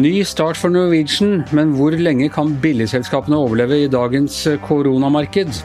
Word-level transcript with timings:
Ny 0.00 0.22
start 0.24 0.56
for 0.56 0.72
Norwegian, 0.72 1.42
men 1.52 1.74
hvor 1.76 1.92
lenge 1.92 2.30
kan 2.32 2.54
billigselskapene 2.62 3.36
overleve 3.36 3.82
i 3.82 3.88
dagens 3.90 4.36
koronamarked? 4.64 5.58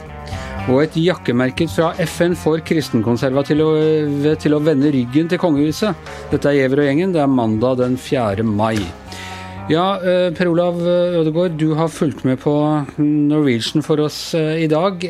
Og 0.65 0.81
et 0.81 0.97
jakkemerke 0.99 1.67
fra 1.71 1.93
FN 2.03 2.35
får 2.35 2.65
kristenkonservative 2.67 4.33
til 4.41 4.57
å 4.57 4.59
vende 4.65 4.91
ryggen 4.91 5.29
til 5.31 5.39
kongehuset. 5.39 5.95
Dette 6.33 6.51
er 6.51 6.57
Giæver 6.57 6.83
og 6.83 6.89
gjengen, 6.89 7.13
det 7.15 7.21
er 7.23 7.31
mandag 7.31 7.79
den 7.79 7.95
4. 7.95 8.43
mai. 8.43 8.81
Ja, 9.71 9.85
eh, 10.03 10.33
Per 10.35 10.51
Olav 10.51 10.83
Ødegaard, 10.83 11.55
du 11.55 11.71
har 11.79 11.87
fulgt 11.87 12.25
med 12.27 12.41
på 12.43 12.57
Norwegian 12.99 13.85
for 13.85 14.03
oss 14.03 14.33
eh, 14.35 14.65
i 14.65 14.67
dag. 14.67 15.05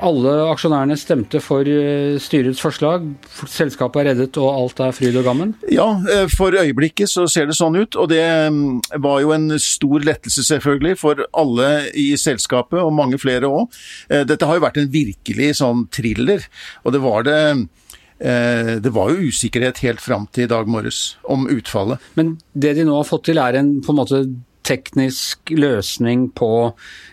Alle 0.00 0.32
aksjonærene 0.48 0.96
stemte 0.96 1.40
for 1.44 1.68
eh, 1.68 2.16
styrets 2.22 2.60
forslag. 2.62 3.04
Selskapet 3.50 4.00
er 4.00 4.08
reddet 4.10 4.38
og 4.40 4.48
alt 4.48 4.80
er 4.80 4.94
fryd 4.96 5.18
og 5.20 5.26
gammen? 5.28 5.52
Ja, 5.72 5.88
eh, 6.08 6.24
for 6.32 6.56
øyeblikket 6.56 7.12
så 7.12 7.26
ser 7.30 7.50
det 7.50 7.58
sånn 7.58 7.76
ut. 7.76 7.98
Og 8.00 8.08
det 8.12 8.24
mm, 8.24 8.80
var 9.04 9.20
jo 9.24 9.34
en 9.36 9.52
stor 9.60 10.06
lettelse 10.06 10.46
selvfølgelig 10.48 10.96
for 11.02 11.24
alle 11.36 11.70
i 11.98 12.08
selskapet, 12.20 12.80
og 12.80 12.96
mange 12.96 13.20
flere 13.20 13.50
òg. 13.50 13.80
Eh, 14.08 14.24
dette 14.28 14.48
har 14.48 14.56
jo 14.56 14.64
vært 14.64 14.80
en 14.80 14.92
virkelig 14.92 15.52
sånn 15.60 15.86
thriller. 15.92 16.48
Og 16.84 16.96
det 16.96 17.04
var 17.04 17.28
det 17.28 17.42
det 18.20 18.90
var 18.92 19.08
jo 19.08 19.30
usikkerhet 19.32 19.78
helt 19.80 20.02
fram 20.04 20.26
til 20.28 20.44
i 20.44 20.48
dag 20.50 20.66
morges 20.68 21.14
om 21.24 21.46
utfallet. 21.48 22.02
Men 22.20 22.34
det 22.52 22.74
de 22.76 22.84
nå 22.84 22.98
har 22.98 23.06
fått 23.08 23.30
til 23.30 23.40
er 23.40 23.56
en 23.56 23.70
på 23.80 23.94
en 23.94 23.96
måte 23.96 24.18
teknisk 24.70 25.52
løsning 25.52 26.28
på 26.38 26.50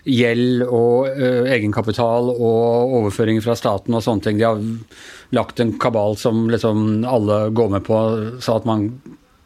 gjeld 0.05 0.63
og 0.67 1.09
uh, 1.17 1.49
egenkapital 1.51 2.31
og 2.31 2.97
overføringer 3.01 3.45
fra 3.45 3.57
staten 3.59 3.97
og 3.97 4.05
sånne 4.05 4.27
ting. 4.27 4.39
De 4.39 4.47
har 4.47 4.61
lagt 5.35 5.59
en 5.59 5.75
kabal 5.81 6.17
som 6.21 6.45
liksom 6.53 7.05
alle 7.09 7.47
går 7.57 7.77
med 7.77 7.87
på, 7.87 8.03
så 8.39 8.59
at 8.61 8.69
man 8.69 8.91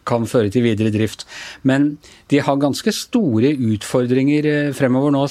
kan 0.08 0.26
føre 0.30 0.50
til 0.52 0.66
videre 0.66 0.92
drift. 0.94 1.26
Men 1.68 1.96
de 2.32 2.42
har 2.42 2.60
ganske 2.62 2.94
store 2.96 3.54
utfordringer 3.54 4.48
eh, 4.50 4.74
fremover 4.76 5.14
nå. 5.14 5.24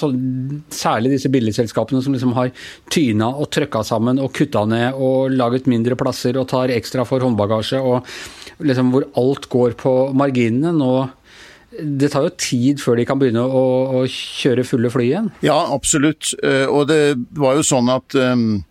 særlig 0.70 1.14
disse 1.16 1.30
billigselskapene 1.32 2.02
som 2.04 2.14
liksom 2.14 2.34
har 2.38 2.52
tyna 2.92 3.32
og 3.34 3.50
trøkka 3.54 3.82
sammen 3.86 4.22
og 4.22 4.32
kutta 4.36 4.64
ned 4.70 4.94
og 4.94 5.34
laget 5.34 5.68
mindre 5.70 5.98
plasser 5.98 6.38
og 6.38 6.48
tar 6.52 6.72
ekstra 6.74 7.06
for 7.08 7.22
håndbagasje. 7.24 7.80
og 7.80 8.06
liksom 8.60 8.92
Hvor 8.92 9.08
alt 9.16 9.48
går 9.50 9.76
på 9.80 9.94
marginene. 10.14 10.72
Nå 10.76 11.08
det 11.78 12.10
tar 12.12 12.26
jo 12.26 12.32
tid 12.34 12.80
før 12.82 12.98
de 12.98 13.06
kan 13.06 13.18
begynne 13.20 13.42
å, 13.44 13.64
å, 14.00 14.04
kjøre 14.10 14.66
fulle 14.66 14.90
fly 14.90 15.06
igjen? 15.06 15.30
Ja, 15.46 15.58
absolutt. 15.70 16.32
Eh, 16.42 16.66
og 16.66 16.88
det 16.90 17.14
var 17.38 17.58
jo 17.58 17.66
sånn 17.66 17.90
at 17.92 18.16
um, 18.18 18.62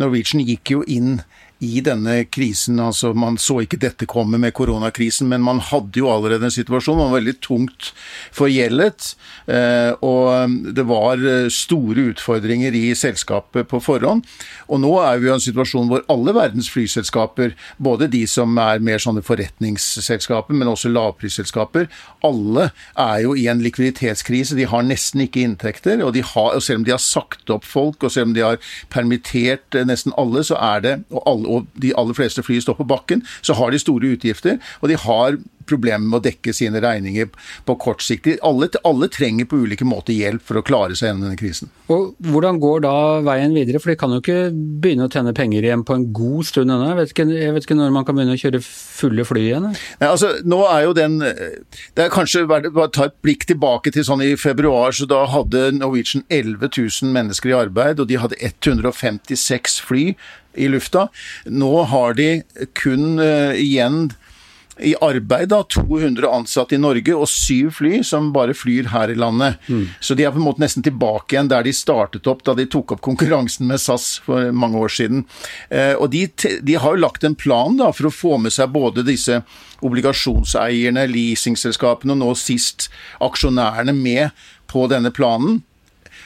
Norwegian 0.00 0.42
gikk 0.42 0.74
jo 0.74 0.82
inn 0.90 1.20
i 1.64 1.80
denne 1.82 2.22
krisen. 2.30 2.78
altså 2.80 3.12
Man 3.14 3.38
så 3.40 3.60
ikke 3.64 3.80
dette 3.82 4.06
komme 4.06 4.38
med 4.38 4.54
koronakrisen, 4.54 5.28
men 5.30 5.42
man 5.42 5.60
hadde 5.64 5.98
jo 5.98 6.10
allerede 6.10 6.46
en 6.46 6.54
situasjon. 6.54 6.98
Man 6.98 7.10
var 7.10 7.18
veldig 7.18 7.36
tungt 7.42 7.90
forgjeldet. 8.34 9.14
Eh, 9.50 9.90
og 10.04 10.54
det 10.76 10.84
var 10.86 11.18
eh, 11.18 11.48
store 11.50 12.12
utfordringer 12.12 12.76
i 12.78 12.92
selskapet 12.98 13.68
på 13.70 13.80
forhånd. 13.82 14.22
Og 14.68 14.82
nå 14.84 14.92
er 15.02 15.18
vi 15.18 15.30
i 15.30 15.34
en 15.34 15.42
situasjon 15.42 15.90
hvor 15.90 16.04
alle 16.12 16.34
verdens 16.36 16.70
flyselskaper, 16.70 17.56
både 17.82 18.10
de 18.12 18.22
som 18.30 18.54
er 18.62 18.84
mer 18.84 19.02
sånne 19.02 19.24
forretningsselskaper, 19.26 20.54
men 20.54 20.70
også 20.70 20.92
lavprisselskaper, 20.94 21.88
alle 22.26 22.70
er 22.94 23.24
jo 23.24 23.34
i 23.34 23.48
en 23.50 23.62
likviditetskrise. 23.64 24.56
De 24.58 24.68
har 24.68 24.86
nesten 24.86 25.26
ikke 25.26 25.42
inntekter. 25.42 26.04
Og, 26.06 26.14
har, 26.34 26.54
og 26.54 26.62
selv 26.62 26.82
om 26.82 26.86
de 26.86 26.94
har 26.94 27.02
sagt 27.02 27.50
opp 27.50 27.66
folk, 27.66 28.04
og 28.04 28.14
selv 28.14 28.30
om 28.30 28.38
de 28.38 28.46
har 28.46 28.62
permittert 28.94 29.74
eh, 29.74 29.86
nesten 29.88 30.14
alle, 30.20 30.46
så 30.46 30.60
er 30.62 30.86
det 30.86 30.96
og 31.10 31.22
alle 31.26 31.47
og 31.48 31.68
de 31.82 31.94
aller 31.98 32.16
fleste 32.16 32.44
fly 32.44 32.60
står 32.64 32.78
på 32.78 32.88
bakken, 32.88 33.24
så 33.42 33.56
har 33.58 33.72
de 33.72 33.80
store 33.80 34.14
utgifter. 34.14 34.58
Og 34.80 34.92
de 34.92 34.98
har 35.00 35.38
problemer 35.68 36.04
med 36.04 36.20
å 36.20 36.24
dekke 36.24 36.54
sine 36.56 36.80
regninger 36.82 37.30
på 37.68 37.76
kort 37.80 38.04
sikt. 38.04 38.28
Alle, 38.44 38.70
alle, 38.88 39.08
trenger 39.12 39.48
på 39.48 39.60
ulike 39.64 39.86
måter 39.88 40.16
hjelp 40.16 40.44
for 40.44 40.60
å 40.60 40.64
klare 40.66 40.96
seg 40.98 41.10
gjennom 41.10 41.28
denne 41.28 41.40
krisen. 41.40 41.72
Og 41.92 42.14
Hvordan 42.28 42.58
går 42.62 42.82
da 42.84 42.94
veien 43.26 43.54
videre? 43.56 43.80
For 43.82 43.92
de 43.92 43.98
kan 44.00 44.12
jo 44.14 44.20
ikke 44.22 44.50
begynne 44.52 45.08
å 45.08 45.12
tjene 45.12 45.34
penger 45.36 45.64
igjen 45.64 45.84
på 45.86 45.96
en 45.96 46.08
god 46.14 46.48
stund 46.48 46.74
ennå. 46.74 46.90
Jeg, 47.04 47.28
jeg, 47.32 47.54
vet 47.54 47.68
ikke 47.68 47.78
når 47.78 47.94
man 47.94 48.08
kan 48.08 48.18
begynne 48.18 48.36
å 48.36 48.42
kjøre 48.42 48.62
fulle 48.64 49.26
fly 49.28 49.44
igjen? 49.46 49.70
Nei, 49.72 50.08
altså, 50.08 50.34
nå 50.48 50.60
er 50.68 50.86
jo 50.86 50.96
den 50.96 51.18
Det 51.18 52.04
er 52.04 52.12
kanskje 52.12 52.44
bare 52.48 52.88
ta 52.94 53.08
et 53.08 53.16
blikk 53.24 53.46
tilbake 53.48 53.92
til 53.94 54.06
sånn 54.06 54.24
i 54.24 54.34
februar, 54.40 54.94
så 54.96 55.08
da 55.08 55.24
hadde 55.30 55.68
Norwegian 55.78 56.24
11 56.28 56.70
000 56.70 57.14
mennesker 57.14 57.52
i 57.52 57.56
arbeid, 57.58 58.00
og 58.00 58.10
de 58.10 58.20
hadde 58.20 58.38
156 58.40 59.80
fly 59.88 60.12
i 60.58 60.68
lufta. 60.70 61.08
Nå 61.46 61.72
har 61.92 62.16
de 62.18 62.30
kun 62.78 63.20
uh, 63.20 63.54
igjen 63.56 64.08
i 64.80 64.94
arbeid 65.00 65.48
da, 65.48 65.62
200 65.62 66.28
ansatte 66.28 66.76
i 66.76 66.80
Norge 66.80 67.14
og 67.16 67.28
syv 67.30 67.70
fly 67.78 68.00
som 68.06 68.30
bare 68.34 68.54
flyr 68.56 68.90
her 68.92 69.12
i 69.12 69.16
landet. 69.18 69.58
Mm. 69.68 69.86
Så 70.00 70.14
de 70.14 70.26
er 70.26 70.34
på 70.34 70.40
en 70.40 70.46
måte 70.46 70.62
nesten 70.62 70.84
tilbake 70.86 71.34
igjen 71.34 71.50
der 71.50 71.66
de 71.66 71.74
startet 71.74 72.28
opp 72.30 72.44
da 72.46 72.54
de 72.58 72.68
tok 72.70 72.96
opp 72.96 73.02
konkurransen 73.04 73.68
med 73.70 73.82
SAS 73.82 74.18
for 74.24 74.52
mange 74.52 74.78
år 74.80 74.94
siden. 74.94 75.24
Eh, 75.70 75.94
og 75.98 76.10
de, 76.14 76.26
de, 76.62 76.78
har 76.78 76.96
jo 76.96 77.04
lagt 77.04 77.26
en 77.26 77.38
plan 77.38 77.78
da, 77.78 77.90
for 77.94 78.10
å 78.10 78.14
få 78.14 78.36
med 78.42 78.54
seg 78.54 78.72
både 78.74 79.06
disse 79.06 79.40
obligasjonseierne, 79.84 81.06
leasingselskapene 81.10 82.16
og 82.16 82.22
nå 82.22 82.34
sist 82.38 82.88
aksjonærene 83.24 83.94
med 83.96 84.46
på 84.70 84.86
denne 84.90 85.12
planen. 85.14 85.62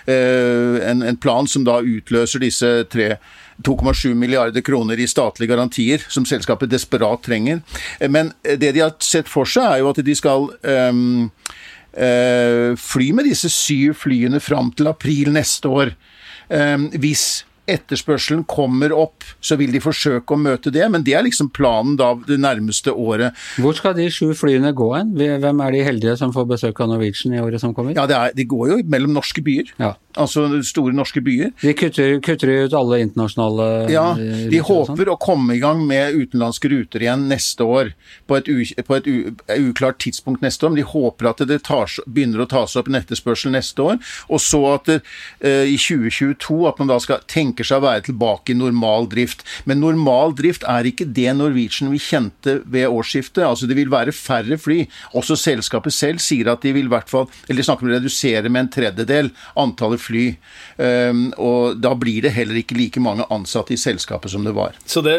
Eh, 0.07 0.83
en, 0.91 1.03
en 1.03 1.17
plan 1.17 1.47
som 1.47 1.65
da 1.67 1.79
utløser 1.81 2.43
disse 2.43 2.71
tre 2.91 3.17
2,7 3.65 4.15
milliarder 4.19 4.65
kroner 4.65 5.01
i 5.01 5.09
statlige 5.11 5.53
garantier, 5.53 6.05
som 6.09 6.27
selskapet 6.29 6.71
desperat 6.73 7.23
trenger. 7.25 7.63
Men 8.09 8.33
eh, 8.45 8.59
det 8.61 8.75
de 8.77 8.85
har 8.85 8.97
sett 9.03 9.31
for 9.31 9.49
seg, 9.49 9.69
er 9.69 9.83
jo 9.83 9.93
at 9.93 10.03
de 10.05 10.17
skal 10.19 10.49
um, 10.51 11.31
uh, 11.97 12.73
fly 12.79 13.13
med 13.17 13.29
disse 13.31 13.51
syv 13.53 13.97
flyene 14.05 14.43
fram 14.43 14.73
til 14.77 14.91
april 14.91 15.33
neste 15.35 15.71
år. 15.71 15.95
Um, 16.53 16.91
hvis 17.01 17.43
etterspørselen 17.71 18.43
kommer 18.51 18.93
opp, 18.97 19.25
så 19.41 19.57
vil 19.61 19.73
de 19.75 19.81
forsøke 19.83 20.35
å 20.35 20.41
møte 20.41 20.73
det. 20.75 20.85
Men 20.91 21.05
det 21.07 21.15
er 21.17 21.25
liksom 21.27 21.53
planen 21.55 21.95
da 22.01 22.13
det 22.27 22.41
nærmeste 22.43 22.93
året. 22.93 23.39
Hvor 23.63 23.77
skal 23.79 23.95
de 23.99 24.09
sju 24.13 24.33
flyene 24.39 24.73
gå 24.77 24.89
hen? 24.97 25.15
Hvem 25.17 25.63
er 25.65 25.77
de 25.77 25.85
heldige 25.87 26.17
som 26.21 26.35
får 26.35 26.49
besøk 26.51 26.83
av 26.83 26.91
Norwegian 26.93 27.37
i 27.37 27.43
året 27.43 27.63
som 27.63 27.75
kommer? 27.77 27.95
Ja, 27.97 28.07
er, 28.09 28.35
De 28.37 28.47
går 28.49 28.73
jo 28.73 28.81
mellom 28.91 29.15
norske 29.15 29.45
byer. 29.45 29.71
Ja. 29.79 29.95
Altså 30.21 30.45
store 30.67 30.93
norske 30.97 31.23
byer. 31.25 31.53
De 31.63 31.73
kutter, 31.77 32.19
kutter 32.25 32.51
ut 32.67 32.75
alle 32.77 33.01
internasjonale 33.07 33.69
Ja, 33.93 34.13
de 34.17 34.61
håper 34.65 35.09
å 35.13 35.19
komme 35.21 35.57
i 35.57 35.63
gang 35.63 35.85
med 35.89 36.17
utenlandske 36.19 36.69
ruter 36.73 37.05
igjen 37.05 37.29
neste 37.31 37.65
år. 37.65 37.93
På 38.29 38.37
et, 38.39 38.49
u, 38.49 38.61
på 38.61 38.99
et 38.99 39.09
u, 39.09 39.33
uklart 39.57 40.01
tidspunkt 40.05 40.45
neste 40.45 40.67
år, 40.67 40.75
men 40.75 40.83
de 40.83 40.89
håper 40.91 41.31
at 41.31 41.43
det 41.49 41.63
tar, 41.69 41.91
begynner 42.07 42.45
å 42.45 42.49
tas 42.51 42.77
opp 42.77 42.91
en 42.91 42.99
etterspørsel 43.01 43.55
neste 43.55 43.85
år. 43.85 44.01
Og 44.29 44.43
så 44.45 44.61
at 44.75 44.91
det, 44.91 44.99
uh, 45.45 45.65
i 45.65 45.79
2022 45.81 46.59
at 46.69 46.83
man 46.83 46.93
da 46.93 46.99
skal 47.03 47.23
tenker 47.31 47.67
seg 47.67 47.81
å 47.81 47.87
være 47.87 48.07
tilbake 48.11 48.53
i 48.53 48.59
normal 48.59 49.09
drift. 49.13 49.47
Men 49.69 49.83
normal 49.83 50.37
drift 50.39 50.67
er 50.69 50.89
ikke 50.89 51.09
det 51.09 51.31
Norwegian 51.39 51.93
vi 51.93 52.03
kjente 52.03 52.59
ved 52.69 52.91
årsskiftet. 52.91 53.45
Altså 53.47 53.69
det 53.71 53.79
vil 53.79 53.93
være 53.93 54.15
færre 54.17 54.59
fly. 54.61 54.83
Også 55.19 55.39
selskapet 55.41 55.95
selv 55.97 56.23
sier 56.23 56.53
at 56.53 56.65
de 56.65 56.75
vil 56.77 56.91
i 56.91 56.93
hvert 56.93 57.11
fall, 57.11 57.29
eller 57.49 57.63
de 57.63 57.67
snakker 57.67 57.87
om 57.87 57.93
å 57.93 57.97
redusere 57.97 58.53
med 58.53 58.67
en 58.67 58.73
tredjedel 58.77 59.33
antallet 59.59 60.02
fly. 60.03 60.27
Um, 60.77 61.25
og 61.41 61.81
da 61.83 61.95
blir 61.99 62.27
det 62.27 62.35
heller 62.37 62.59
ikke 62.61 62.77
like 62.79 63.03
mange 63.03 63.27
ansatte 63.33 63.75
i 63.75 63.81
selskapet 63.81 64.33
som 64.35 64.47
det 64.47 64.55
var. 64.57 64.77
Så 64.85 65.05
det, 65.05 65.17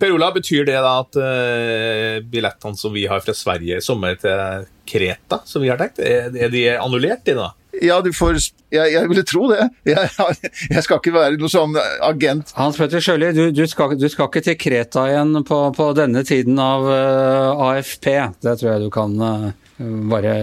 Per 0.00 0.14
Ola, 0.14 0.32
betyr 0.34 0.66
det 0.68 0.78
da 0.78 0.94
at 1.02 1.18
uh, 1.18 2.22
billettene 2.30 2.78
som 2.78 2.94
vi 2.94 3.06
har 3.10 3.24
fra 3.24 3.36
Sverige 3.36 3.80
i 3.80 3.84
sommer 3.84 4.18
til 4.20 4.66
Kreta, 4.88 5.40
som 5.48 5.64
vi 5.64 5.70
har 5.72 5.80
tenkt, 5.80 6.02
er, 6.04 6.32
de 6.52 6.66
annullert 6.76 7.28
i 7.30 7.36
da? 7.38 7.52
Ja, 7.82 7.98
du 8.04 8.12
får 8.14 8.36
jeg, 8.38 8.92
jeg, 8.92 9.08
ville 9.10 9.24
tro 9.26 9.48
det. 9.50 9.64
Jeg, 9.88 10.10
jeg, 10.70 10.82
skal 10.84 11.00
ikke 11.00 11.14
være 11.14 11.38
noen 11.40 11.52
sånn 11.52 11.76
agent. 12.04 12.52
Hans 12.58 12.78
Petter 12.78 13.02
Sjøli, 13.02 13.32
du, 13.34 13.48
du, 13.54 13.64
skal, 13.70 13.96
du, 13.98 14.06
skal, 14.10 14.30
ikke 14.30 14.44
til 14.46 14.58
Kreta 14.60 15.08
igjen 15.10 15.42
på, 15.46 15.58
på 15.74 15.90
denne 15.96 16.24
tiden 16.26 16.58
av 16.62 16.86
uh, 16.86 17.66
AFP. 17.70 18.10
Det 18.44 18.56
tror 18.60 18.70
jeg 18.70 18.84
du 18.84 18.90
kan 18.94 19.16
uh, 19.20 19.50
bare 19.78 20.34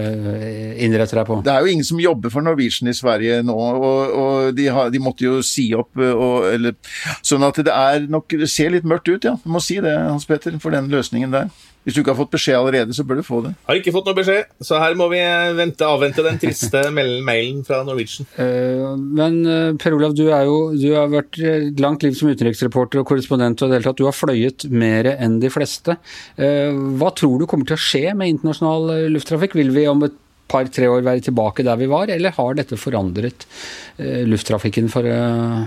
innretter 0.82 1.20
deg 1.20 1.28
på. 1.28 1.38
Det 1.44 1.52
er 1.52 1.64
jo 1.64 1.72
ingen 1.72 1.86
som 1.88 2.00
jobber 2.02 2.32
for 2.32 2.44
Norwegian 2.44 2.90
i 2.90 2.96
Sverige 2.96 3.40
nå, 3.46 3.56
og, 3.56 4.16
og 4.22 4.56
de, 4.56 4.68
har, 4.68 4.92
de, 4.92 5.00
måtte 5.02 5.24
jo 5.24 5.40
si 5.46 5.70
opp. 5.76 5.96
Og, 5.96 6.48
eller, 6.52 6.76
sånn 7.24 7.46
at 7.46 7.62
det 7.64 7.72
er 7.72 8.08
nok 8.12 8.34
Det 8.42 8.48
ser 8.50 8.72
litt 8.74 8.86
mørkt 8.88 9.08
ut, 9.08 9.24
ja. 9.24 9.36
Du 9.42 9.52
må 9.52 9.62
si 9.64 9.78
det, 9.82 9.94
Hans 9.96 10.28
Petter, 10.28 10.54
for 10.62 10.74
den 10.74 10.90
løsningen 10.92 11.32
der. 11.32 11.52
Hvis 11.82 11.96
du 11.96 12.02
ikke 12.02 12.12
har 12.12 12.18
fått 12.20 12.30
beskjed 12.36 12.54
allerede, 12.54 12.94
så 12.94 13.02
bør 13.02 13.18
du 13.18 13.24
få 13.26 13.40
det. 13.42 13.50
Har 13.66 13.78
ikke 13.78 13.92
fått 13.94 14.06
noe 14.06 14.14
beskjed, 14.14 14.52
så 14.62 14.78
her 14.78 14.94
må 14.98 15.08
vi 15.10 15.18
vente, 15.58 15.82
avvente 15.82 16.22
den 16.22 16.38
triste 16.38 16.78
mailen 16.94 17.64
fra 17.66 17.80
Norwegian. 17.86 18.28
Uh, 18.36 18.94
men 18.94 19.40
uh, 19.48 19.72
Per 19.82 19.96
Olav, 19.96 20.14
du, 20.14 20.22
jo, 20.30 20.60
du, 20.78 20.86
har 20.94 21.10
vært 21.10 21.40
langt 21.82 22.06
liv 22.06 22.14
som 22.18 22.30
utenriksreporter 22.30 23.02
og 23.02 23.08
korrespondent, 23.10 23.58
og 23.58 23.72
det 23.72 23.80
hele 23.80 23.88
tatt, 23.88 23.98
du 23.98 24.06
har 24.06 24.14
fløyet 24.14 24.68
mer 24.70 25.10
enn 25.16 25.40
de 25.42 25.50
fleste. 25.50 25.98
Uh, 26.38 26.70
hva 27.00 27.10
tror 27.18 27.42
du 27.42 27.48
kommer 27.50 27.66
til 27.66 27.78
å 27.78 27.82
skje 27.82 28.14
med 28.14 28.36
internasjonal 28.36 29.10
lufttrafikk? 29.22 29.54
Vil 29.54 29.72
vi 29.74 29.86
om 29.88 30.02
et 30.02 30.18
par-tre 30.52 30.86
år 30.90 31.02
være 31.06 31.24
tilbake 31.28 31.64
der 31.66 31.76
vi 31.80 31.86
var, 31.90 32.06
eller 32.12 32.30
har 32.36 32.52
dette 32.58 32.76
forandret 32.80 33.46
eh, 33.96 34.24
lufttrafikken 34.28 34.90
for 34.92 35.02
uh, 35.06 35.62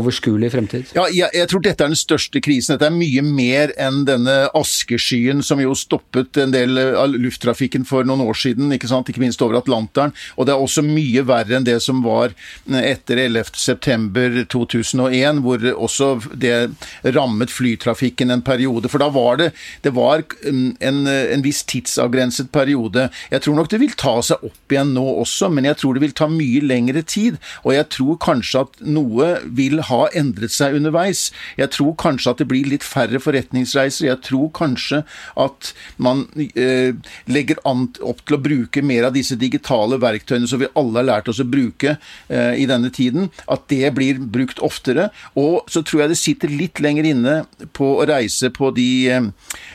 overskuelig 0.00 0.50
fremtid? 0.54 0.84
Ja, 0.96 1.04
jeg, 1.14 1.28
jeg, 1.36 1.48
tror 1.50 1.60
dette 1.64 1.82
er 1.84 1.88
den 1.92 1.98
største 1.98 2.38
krisen. 2.44 2.74
Dette 2.74 2.86
er 2.90 2.96
mye 2.96 3.22
mer 3.24 3.66
enn 3.80 4.04
denne 4.08 4.36
askeskyen 4.56 5.42
som 5.46 5.58
jo 5.62 5.74
stoppet 5.78 6.36
en 6.42 6.52
del 6.54 6.70
av 6.80 7.08
lufttrafikken 7.14 7.84
for 7.88 8.04
noen 8.08 8.22
år 8.26 8.36
siden, 8.38 8.72
ikke 8.74 8.88
sant? 8.90 9.08
ikke 9.10 9.22
minst 9.22 9.42
over 9.44 9.56
Atlanteren. 9.60 10.12
Og 10.36 10.42
det 10.46 10.52
er 10.54 10.60
også 10.64 10.82
mye 10.86 11.22
verre 11.28 11.56
enn 11.58 11.68
det 11.68 11.78
som 11.84 11.96
var 12.04 12.28
etter 12.66 13.16
11.9.2001, 13.26 15.42
hvor 15.44 15.58
også 15.74 16.08
det 16.34 16.70
rammet 17.16 17.50
flytrafikken 17.52 18.30
en 18.34 18.44
periode. 18.44 18.88
For 18.90 18.98
da 19.02 19.08
var 19.12 19.36
det, 19.40 19.50
det 19.84 19.92
var 19.96 20.22
mm, 20.42 20.76
en, 20.80 21.06
en 21.06 21.44
viss 21.44 21.62
tidsavgrenset 21.70 22.50
periode. 22.54 23.08
Jeg 23.32 23.40
tror 23.44 23.54
nok 23.58 23.70
det 23.72 23.80
vil 23.82 23.96
ta 24.00 24.16
seg 24.24 24.44
opp 24.46 24.72
igjen 24.72 24.94
nå 24.96 25.04
også, 25.20 25.50
men 25.52 25.66
jeg 25.68 25.78
tror 25.80 25.96
det 25.96 26.04
vil 26.04 26.16
ta 26.16 26.28
mye 26.30 26.62
lengre 26.64 27.02
tid. 27.04 27.36
Og 27.64 27.74
jeg 27.74 27.88
tror 27.92 28.18
kanskje 28.22 28.64
at 28.64 28.78
noe 28.80 29.30
vil 29.44 29.82
ha 29.90 30.00
endret 30.16 30.54
seg 30.54 30.78
underveis. 30.78 31.28
Jeg 31.60 31.72
tror 31.74 31.96
kanskje 32.00 32.32
at 32.32 32.40
det 32.40 32.48
blir 32.50 32.70
litt 32.70 32.86
færre 32.86 33.20
forretningsreiser. 33.20 34.08
Jeg 34.08 34.22
tror 34.26 34.48
kanskje 34.56 35.02
at 35.40 35.72
man 36.00 36.24
eh, 36.54 36.96
legger 37.28 37.60
an 37.68 37.88
opp 38.00 38.24
til 38.24 38.38
å 38.38 38.42
bruke 38.42 38.84
mer 38.86 39.08
av 39.10 39.16
disse 39.16 39.36
digitale 39.40 40.00
verktøyene 40.00 40.48
som 40.48 40.62
vi 40.62 40.70
alle 40.78 41.02
har 41.02 41.08
lært 41.10 41.30
oss 41.32 41.42
å 41.42 41.48
bruke 41.48 41.96
eh, 41.96 42.54
i 42.62 42.66
denne 42.70 42.92
tiden. 42.94 43.28
At 43.52 43.68
det 43.72 43.92
blir 43.98 44.22
brukt 44.22 44.62
oftere. 44.64 45.10
Og 45.38 45.68
så 45.70 45.84
tror 45.84 46.04
jeg 46.04 46.14
det 46.14 46.20
sitter 46.20 46.54
litt 46.54 46.80
lenger 46.80 47.10
inne 47.12 47.36
på 47.76 47.92
å 47.98 48.08
reise 48.08 48.52
på 48.54 48.72
de 48.76 48.90
eh, 49.10 49.30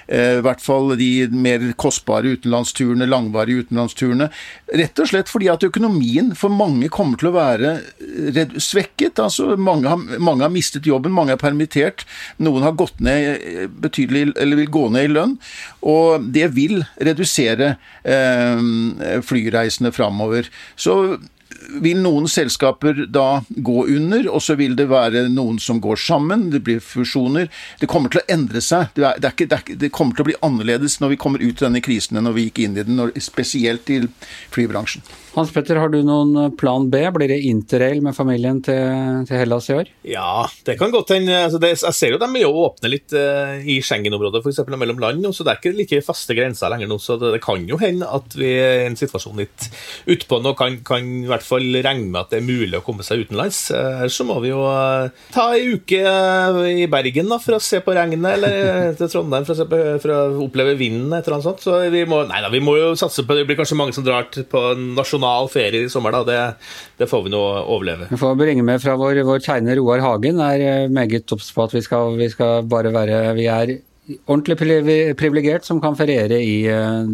eh 0.10 0.42
hvert 0.46 0.62
fall 0.62 0.92
de 1.00 1.28
mer 1.32 1.64
kostbare 1.80 2.36
utenlandsturene, 2.36 3.08
langvarige 3.10 3.66
utenlandsturene. 3.66 4.05
Rett 4.76 5.02
og 5.02 5.10
slett 5.10 5.32
fordi 5.32 5.50
at 5.52 5.66
økonomien 5.66 6.34
for 6.38 6.54
mange 6.54 6.90
kommer 6.94 7.20
til 7.20 7.32
å 7.32 7.36
være 7.36 7.76
svekket. 8.62 9.20
altså 9.20 9.56
mange 9.58 9.90
har, 9.90 10.02
mange 10.20 10.46
har 10.46 10.54
mistet 10.54 10.88
jobben, 10.88 11.14
mange 11.16 11.36
er 11.36 11.42
permittert. 11.42 12.06
Noen 12.38 12.66
har 12.66 12.78
gått 12.78 13.00
ned 13.04 13.30
eh, 13.36 13.68
betydelig, 13.68 14.34
eller 14.42 14.62
vil 14.64 14.74
gå 14.74 14.88
ned 14.94 15.10
i 15.10 15.14
lønn. 15.14 15.38
Og 15.86 16.28
det 16.36 16.50
vil 16.56 16.84
redusere 16.98 17.76
eh, 18.04 19.22
flyreisene 19.26 19.94
framover. 19.96 20.50
Så 20.76 21.18
vil 21.82 22.00
noen 22.04 22.28
selskaper 22.32 23.06
da 23.12 23.42
gå 23.50 23.86
under, 23.96 24.30
og 24.32 24.44
så 24.44 24.58
vil 24.60 24.76
det 24.78 24.88
være 24.92 25.26
noen 25.34 25.60
som 25.62 25.82
går 25.84 26.00
sammen. 26.00 26.50
Det 26.54 26.64
blir 26.66 26.82
fusjoner. 26.84 27.50
Det 27.82 27.90
kommer 27.92 28.14
til 28.14 28.22
å 28.24 28.28
endre 28.38 28.62
seg. 28.64 28.92
Det, 28.96 29.04
er, 29.04 29.20
det, 29.20 29.30
er 29.30 29.38
ikke, 29.38 29.50
det, 29.52 29.60
er, 29.60 29.82
det 29.86 29.92
kommer 29.96 30.18
til 30.18 30.26
å 30.26 30.30
bli 30.30 30.40
annerledes 30.46 31.00
når 31.02 31.16
vi 31.16 31.22
kommer 31.26 31.44
ut 31.44 31.62
av 31.62 31.70
denne 31.70 31.84
krisen 31.86 32.20
enn 32.20 32.28
når 32.28 32.38
vi 32.38 32.48
gikk 32.50 32.66
inn 32.66 32.80
i 32.80 32.88
den, 32.88 33.06
spesielt 33.24 33.90
i 33.94 34.02
flybransjen. 34.54 35.06
Hans 35.36 35.52
Petter, 35.52 35.76
har 35.82 35.92
du 35.92 35.98
noen 36.06 36.32
eh, 36.40 36.52
plan 36.56 36.86
B? 36.88 37.02
Blir 37.16 37.28
det 37.28 37.42
interrail 37.44 38.00
med 38.04 38.16
familien 38.16 38.62
til, 38.64 39.26
til, 39.28 39.36
Hellas 39.36 39.68
i 39.68 39.76
år? 39.76 39.90
Ja, 40.08 40.46
det 40.68 40.78
kan 40.80 40.94
godt 40.94 41.12
hende. 41.12 41.42
Altså 41.50 41.60
jeg 41.60 41.96
ser 41.98 42.16
jo 42.16 42.22
de 42.22 42.30
åpner 42.46 42.66
åpne 42.66 42.92
litt 42.92 43.14
uh, 43.16 43.60
i 43.60 43.82
Schengen-området, 43.84 44.42
f.eks. 44.44 44.64
mellom 44.72 45.02
land. 45.02 45.28
så 45.36 45.44
Det 45.44 45.52
er 45.52 45.60
ikke 45.60 45.76
like 45.76 46.02
faste 46.06 46.36
grenser 46.38 46.72
lenger 46.72 46.88
nå. 46.88 47.00
så 47.04 47.18
Det, 47.20 47.34
det 47.36 47.44
kan 47.44 47.68
jo 47.68 47.80
hende 47.82 48.08
at 48.08 48.36
vi 48.36 48.54
er 48.62 48.86
i 48.86 48.88
en 48.90 48.98
situasjon 49.00 49.44
litt 49.44 49.68
utpå 50.08 50.40
nå 50.44 50.56
kan, 50.58 50.80
kan 50.88 51.04
i 51.04 51.30
hvert 51.30 51.45
fall 51.46 51.80
regne 51.86 52.10
med 52.10 52.22
at 52.22 52.34
det 52.34 52.42
er 52.42 52.48
mulig 52.48 52.80
å 52.80 52.84
komme 52.86 53.06
seg 53.06 53.26
utenlands. 53.26 53.68
Ellers 53.76 54.18
så 54.18 54.28
må 54.28 54.40
vi 54.44 54.52
jo 54.52 54.64
uh, 54.66 55.10
ta 55.34 55.48
ei 55.56 55.76
uke 55.76 56.02
i 56.72 56.88
Bergen 56.92 57.32
da, 57.32 57.40
for 57.42 57.58
å 57.58 57.64
se 57.64 57.82
på 57.86 57.96
regnet, 57.96 58.26
eller 58.36 58.96
til 59.00 59.12
Trondheim 59.12 59.48
for 59.48 59.66
å, 59.66 59.70
på, 59.70 59.82
for 60.04 60.16
å 60.16 60.22
oppleve 60.46 60.78
vinden, 60.80 61.14
et 61.14 61.26
eller 61.26 61.40
annet 61.40 61.50
sånt. 61.50 61.66
Så 61.66 61.78
vi 61.94 62.06
må, 62.10 62.24
nei 62.30 62.42
da, 62.44 62.52
vi 62.54 62.64
må 62.64 62.78
jo 62.80 62.94
satse 63.00 63.26
på 63.26 63.36
Det 63.36 63.46
blir 63.48 63.58
kanskje 63.60 63.78
mange 63.80 63.96
som 63.96 64.06
drar 64.06 64.28
på 64.30 64.66
nasjonal 64.96 65.16
nasjonal 65.16 65.50
ferie 65.50 65.86
i 65.86 65.90
sommer, 65.90 66.12
da. 66.12 66.24
Det, 66.24 66.40
det 66.98 67.10
får 67.10 67.26
vi 67.26 67.34
nå 67.34 67.42
overleve. 67.42 68.10
Vi 68.12 68.20
får 68.20 68.38
bringe 68.40 68.64
med 68.64 68.82
fra 68.82 68.96
vår, 69.00 69.24
vår 69.26 69.44
tegner 69.46 69.80
Roar 69.80 70.04
Hagen 70.04 70.40
er 70.44 70.60
eh, 70.60 70.90
meget 70.90 71.32
obs 71.32 71.52
på 71.54 71.66
at 71.66 71.76
vi 71.76 71.82
skal, 71.82 72.16
vi 72.18 72.30
skal 72.30 72.66
bare 72.66 72.94
være 72.94 73.34
Vi 73.36 73.48
er 73.48 73.78
ordentlig 74.26 74.56
privilegert 75.18 75.66
som 75.66 75.80
kan 75.82 75.96
feriere 75.98 76.38
i 76.44 76.56
eh, 76.70 77.08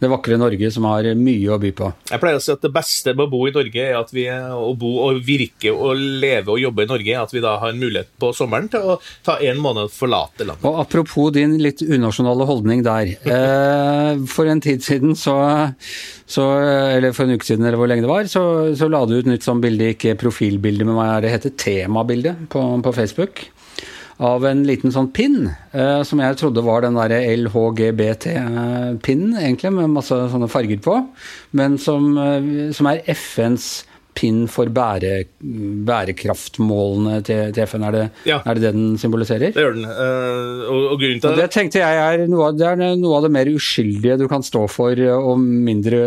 det 0.00 0.10
vakre 0.12 0.38
Norge, 0.40 0.70
som 0.72 0.86
har 0.88 1.06
mye 1.16 1.52
å 1.54 1.58
by 1.60 1.72
på. 1.76 1.90
Jeg 2.10 2.22
pleier 2.22 2.40
å 2.40 2.44
si 2.44 2.52
at 2.52 2.64
det 2.64 2.72
beste 2.74 3.14
med 3.14 3.26
å 3.26 3.32
bo 3.32 3.44
i 3.48 3.54
Norge, 3.54 3.84
er 3.84 3.98
at 3.98 4.12
vi, 4.14 4.26
å 4.28 4.72
bo 4.78 4.92
og 5.06 5.22
virke 5.24 5.72
og 5.72 5.96
leve 5.96 6.54
og 6.54 6.60
jobbe 6.62 6.84
i 6.84 6.90
Norge, 6.90 7.14
er 7.14 7.22
at 7.22 7.34
vi 7.34 7.42
da 7.44 7.56
har 7.62 7.72
en 7.72 7.80
mulighet 7.80 8.12
på 8.20 8.32
sommeren 8.36 8.68
til 8.72 8.94
å 8.94 8.98
ta 9.26 9.38
en 9.40 9.62
måned 9.62 9.88
og 9.88 9.94
forlate 9.94 10.46
landet. 10.46 10.66
Og 10.68 10.82
Apropos 10.84 11.32
din 11.34 11.56
litt 11.62 11.82
unasjonale 11.84 12.48
holdning 12.48 12.84
der. 12.86 13.14
Eh, 13.34 14.20
for 14.30 14.46
en 14.48 14.60
tid 14.62 14.82
siden 14.84 15.14
så, 15.18 15.34
så, 16.30 16.44
eller 16.94 17.14
for 17.16 17.26
en 17.26 17.34
uke 17.34 17.46
siden, 17.46 17.64
eller 17.66 17.78
hvor 17.80 17.88
lenge 17.90 18.04
det 18.04 18.10
var, 18.10 18.28
så, 18.30 18.42
så 18.78 18.86
la 18.90 19.00
du 19.08 19.16
ut 19.16 19.28
nytt 19.28 19.44
sånn 19.46 19.62
bilde, 19.62 19.90
ikke 19.94 20.14
profilbilde, 20.20 20.86
men 20.86 20.96
hva 20.96 21.08
er 21.16 21.24
det 21.24 21.32
heter, 21.32 21.54
temabilde 21.58 22.36
på, 22.52 22.62
på 22.84 22.94
Facebook 22.94 23.42
av 24.22 24.44
en 24.46 24.60
liten 24.66 24.92
sånn 24.94 25.12
pin, 25.14 25.50
eh, 25.72 26.02
som 26.06 26.20
jeg 26.22 26.36
trodde 26.38 26.62
var 26.64 26.80
den 26.84 26.94
derre 26.98 27.20
LHGBT-pinnen, 27.34 29.32
egentlig, 29.40 29.72
med 29.74 29.90
masse 29.96 30.16
sånne 30.30 30.48
farger 30.50 30.78
på, 30.84 30.94
men 31.52 31.78
som, 31.78 32.18
eh, 32.18 32.72
som 32.72 32.86
er 32.90 33.02
FNs 33.10 33.84
pinn 34.14 34.44
for 34.50 34.70
bære, 34.72 35.24
bærekraftmålene 35.88 37.20
til, 37.26 37.52
til 37.54 37.68
FN. 37.68 37.86
Er 37.88 37.94
det, 37.94 38.04
ja. 38.28 38.38
er 38.40 38.56
det, 38.56 38.62
det 38.64 38.72
den 38.76 38.98
symboliserer? 39.00 39.52
Det 39.54 39.64
gjør 39.64 39.76
den. 39.76 39.86
Uh, 39.88 40.64
og, 40.70 40.80
og, 40.92 40.96
grunnen 41.02 41.22
til 41.22 41.30
og 41.30 41.40
det 41.40 41.48
tenkte 41.54 41.82
jeg 41.82 42.00
er 42.00 42.24
noe, 42.30 42.48
av, 42.48 42.58
det 42.58 42.68
er 42.70 42.98
noe 43.00 43.18
av 43.18 43.26
det 43.26 43.32
mer 43.34 43.50
uskyldige 43.50 44.18
du 44.20 44.26
kan 44.30 44.44
stå 44.46 44.64
for, 44.70 45.00
og 45.14 45.42
mindre, 45.42 46.00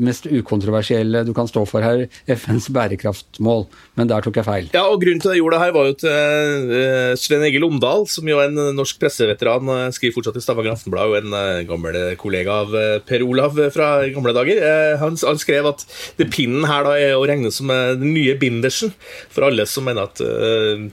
mest 0.00 0.28
ukontroversielle 0.28 1.24
du 1.26 1.32
kan 1.36 1.48
stå 1.50 1.64
for 1.68 1.84
her. 1.84 2.06
FNs 2.28 2.68
bærekraftmål. 2.74 3.66
Men 3.98 4.10
der 4.10 4.24
tok 4.24 4.38
jeg 4.38 4.46
feil. 4.46 4.70
Ja, 4.76 4.84
og 4.92 5.00
grunnen 5.02 5.22
til 5.22 5.32
at 5.32 5.38
jeg 5.38 5.42
gjorde 5.42 5.58
det 5.58 5.64
her, 5.64 5.74
var 5.76 5.88
jo 5.88 5.96
til 6.04 6.74
uh, 6.74 7.14
Sven 7.18 7.46
Egil 7.48 7.66
Omdal, 7.66 8.06
som 8.10 8.28
jo 8.28 8.40
er 8.42 8.52
en 8.52 8.76
norsk 8.76 9.00
presseveteran, 9.02 9.72
uh, 9.72 9.86
skriver 9.94 10.18
fortsatt 10.18 10.38
i 10.38 10.44
Stavanger 10.44 10.76
Aftenblad, 10.76 11.08
og 11.10 11.18
en 11.22 11.34
uh, 11.34 11.64
gammel 11.68 11.98
kollega 12.20 12.60
av 12.64 12.76
Per 13.08 13.24
Olav 13.26 13.56
fra 13.74 13.88
gamle 14.12 14.34
dager. 14.36 14.60
Han, 15.00 15.16
han, 15.16 15.38
skrev 15.38 15.68
at 15.70 15.84
det 16.18 16.28
pinnen 16.34 16.66
her 16.68 16.84
da 16.86 16.94
er 16.98 17.14
å 17.16 17.24
regne 17.28 17.37
regnes 17.38 17.58
som 17.60 17.70
eh, 17.70 17.94
den 17.98 18.12
nye 18.14 18.36
bindersen 18.38 18.92
for 19.30 19.48
alle 19.48 19.66
som 19.66 19.86
mener 19.88 20.08
at 20.08 20.20
uh, 20.22 20.84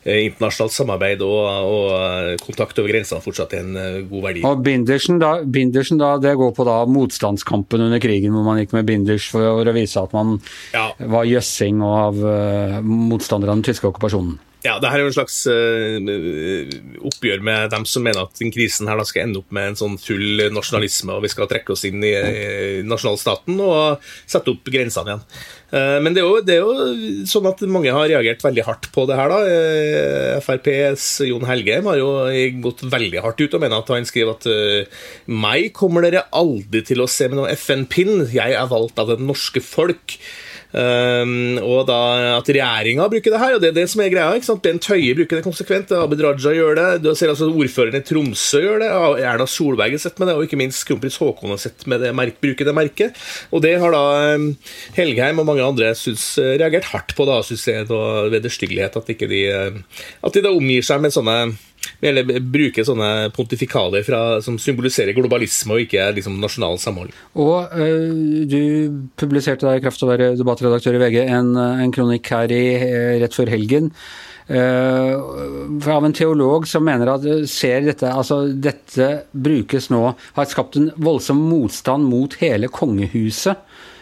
internasjonalt 0.00 0.72
samarbeid 0.72 1.22
og, 1.24 1.44
og, 1.68 2.40
kontakt 2.40 2.78
over 2.80 2.88
grensene 2.88 3.20
fortsatt 3.20 3.52
er 3.52 3.66
en 3.66 4.06
god 4.08 4.24
verdi. 4.24 4.44
Og 4.48 4.62
bindersen, 4.64 5.20
da, 5.20 5.34
bindersen 5.44 6.00
da, 6.00 6.14
det 6.22 6.36
går 6.40 6.54
på 6.56 6.64
da 6.64 6.78
motstandskampen 6.88 7.84
under 7.84 8.00
krigen, 8.00 8.32
hvor 8.32 8.46
man 8.46 8.62
gikk 8.62 8.72
med 8.78 8.88
binders 8.88 9.28
for 9.28 9.60
å 9.60 9.76
vise 9.76 10.00
at 10.00 10.14
man 10.16 10.38
ja. 10.72 10.88
var 11.04 11.28
jøssing 11.28 11.84
av 11.84 12.16
uh, 12.16 12.78
motstandere 12.80 13.52
av 13.52 13.60
den 13.60 13.68
tyske 13.68 13.90
okkupasjonen. 13.90 14.38
Ja, 14.60 14.74
det 14.76 14.90
her 14.92 15.00
er 15.00 15.06
jo 15.06 15.08
en 15.08 15.16
slags 15.16 15.38
uh, 15.48 17.04
oppgjør 17.08 17.40
med 17.44 17.70
dem 17.72 17.86
som 17.88 18.04
mener 18.04 18.26
at 18.26 18.36
den 18.36 18.52
krisen 18.52 18.90
her 18.90 19.00
skal 19.08 19.24
ende 19.24 19.40
opp 19.40 19.54
med 19.56 19.70
en 19.70 19.78
sånn 19.78 19.96
full 20.00 20.42
nasjonalisme, 20.52 21.16
og 21.16 21.24
vi 21.24 21.30
skal 21.32 21.48
trekke 21.48 21.72
oss 21.72 21.86
inn 21.88 22.04
i, 22.04 22.12
i 22.12 22.82
nasjonalstaten 22.84 23.56
og 23.64 24.04
sette 24.28 24.52
opp 24.52 24.68
grensene 24.68 25.14
igjen. 25.14 25.24
Uh, 25.70 25.96
men 26.04 26.12
det 26.12 26.20
er, 26.20 26.28
jo, 26.28 26.42
det 26.44 26.58
er, 26.58 26.66
jo, 26.66 27.24
sånn 27.30 27.48
at 27.48 27.64
mange 27.72 27.94
har 27.96 28.10
reagert 28.12 28.44
veldig 28.44 28.66
hardt 28.68 28.90
på 28.92 29.06
det 29.08 29.16
her. 29.16 29.32
da. 29.32 29.40
Uh, 29.48 30.36
FrPs 30.44 31.08
Jon 31.30 31.48
Helgheim 31.48 31.88
har 31.88 32.02
jo 32.02 32.12
gått 32.68 32.84
veldig 32.84 33.24
hardt 33.24 33.40
ut 33.40 33.56
og 33.56 33.64
mener 33.64 33.80
at 33.80 33.94
han 33.96 34.08
skriver 34.08 34.36
at 34.36 34.50
meg 35.30 35.70
kommer 35.76 36.04
dere 36.04 36.26
aldri 36.36 36.84
til 36.84 37.00
å 37.00 37.08
se 37.08 37.30
med 37.30 37.40
noen 37.40 37.56
FN-pinn, 37.56 38.26
jeg 38.34 38.60
er 38.60 38.68
valgt 38.70 39.00
av 39.00 39.08
det 39.14 39.20
norske 39.24 39.64
folk. 39.64 40.20
Um, 40.70 41.56
og 41.66 41.88
da 41.88 41.98
at 42.36 42.46
regjeringa 42.46 43.08
bruker 43.10 43.34
det 43.34 43.40
her, 43.42 43.56
og 43.56 43.62
det 43.62 43.70
er 43.72 43.76
det 43.80 43.86
som 43.90 44.02
er 44.04 44.12
greia. 44.12 44.34
ikke 44.38 44.46
sant? 44.46 44.62
Bent 44.62 44.86
Høie 44.90 45.16
bruker 45.18 45.40
det 45.40 45.46
konsekvent, 45.46 45.94
Abid 45.96 46.22
Raja 46.22 46.54
gjør 46.54 46.78
det, 46.78 46.88
du 47.02 47.10
ser 47.18 47.32
altså 47.32 47.48
ordføreren 47.50 47.98
i 47.98 48.04
Tromsø 48.06 48.62
gjør 48.62 48.84
det, 48.84 48.90
Erna 49.26 49.48
Solberg 49.50 49.96
har 49.96 50.02
sett 50.02 50.20
med 50.22 50.30
det, 50.30 50.36
og 50.38 50.46
ikke 50.46 50.60
minst 50.60 50.86
kronprins 50.86 51.18
Haakon 51.22 51.54
har 51.54 51.62
sett 51.62 51.86
med 51.90 52.04
det 52.04 52.14
bruker 52.40 52.68
det 52.68 52.76
merket. 52.76 53.18
Og 53.50 53.64
det 53.64 53.74
har 53.82 53.94
da 53.94 54.36
um, 54.36 54.52
Helgheim 54.94 55.42
og 55.42 55.48
mange 55.48 55.66
andre 55.66 55.90
synes, 55.98 56.26
uh, 56.38 56.54
reagert 56.60 56.90
hardt 56.92 57.16
på, 57.18 57.26
da, 57.28 57.40
synes 57.46 57.66
jeg, 57.66 57.88
ved 57.90 58.30
vederstyggelighet, 58.36 59.00
at, 59.00 59.10
de, 59.30 59.42
uh, 59.50 60.06
at 60.22 60.36
de 60.36 60.44
da 60.44 60.54
omgir 60.54 60.86
seg 60.86 61.02
med 61.02 61.14
sånne 61.16 61.38
eller 62.00 62.40
bruke 62.40 62.84
sånne 62.86 63.30
pontifikaler 63.36 64.04
fra, 64.06 64.22
som 64.44 64.58
symboliserer 64.60 65.16
globalisme 65.16 65.76
og 65.76 65.84
ikke 65.84 66.08
liksom, 66.16 66.38
nasjonal 66.42 66.80
samhold. 66.80 67.12
Og 67.40 67.76
øh, 67.76 68.48
Du 68.50 68.60
publiserte 69.20 69.68
deg 69.68 69.80
i 69.80 69.84
kraft 69.84 70.02
av 70.02 70.08
å 70.08 70.14
være 70.14 70.32
debattredaktør 70.40 70.96
i 70.96 71.04
VG 71.04 71.20
en, 71.26 71.54
en 71.56 71.94
kronikk 71.94 72.32
her 72.32 72.52
i, 72.54 72.64
eh, 72.80 73.14
rett 73.22 73.36
før 73.36 73.52
helgen. 73.52 73.92
Uh, 74.50 75.14
av 75.86 76.02
en 76.02 76.14
teolog 76.16 76.64
som 76.66 76.82
mener 76.82 77.06
at 77.12 77.22
ser 77.46 77.84
dette, 77.86 78.08
altså 78.10 78.48
dette 78.50 79.06
brukes 79.30 79.86
nå 79.92 80.00
Har 80.34 80.48
skapt 80.50 80.74
en 80.80 80.88
voldsom 80.98 81.38
motstand 81.46 82.08
mot 82.10 82.34
hele 82.40 82.66
kongehuset 82.66 83.60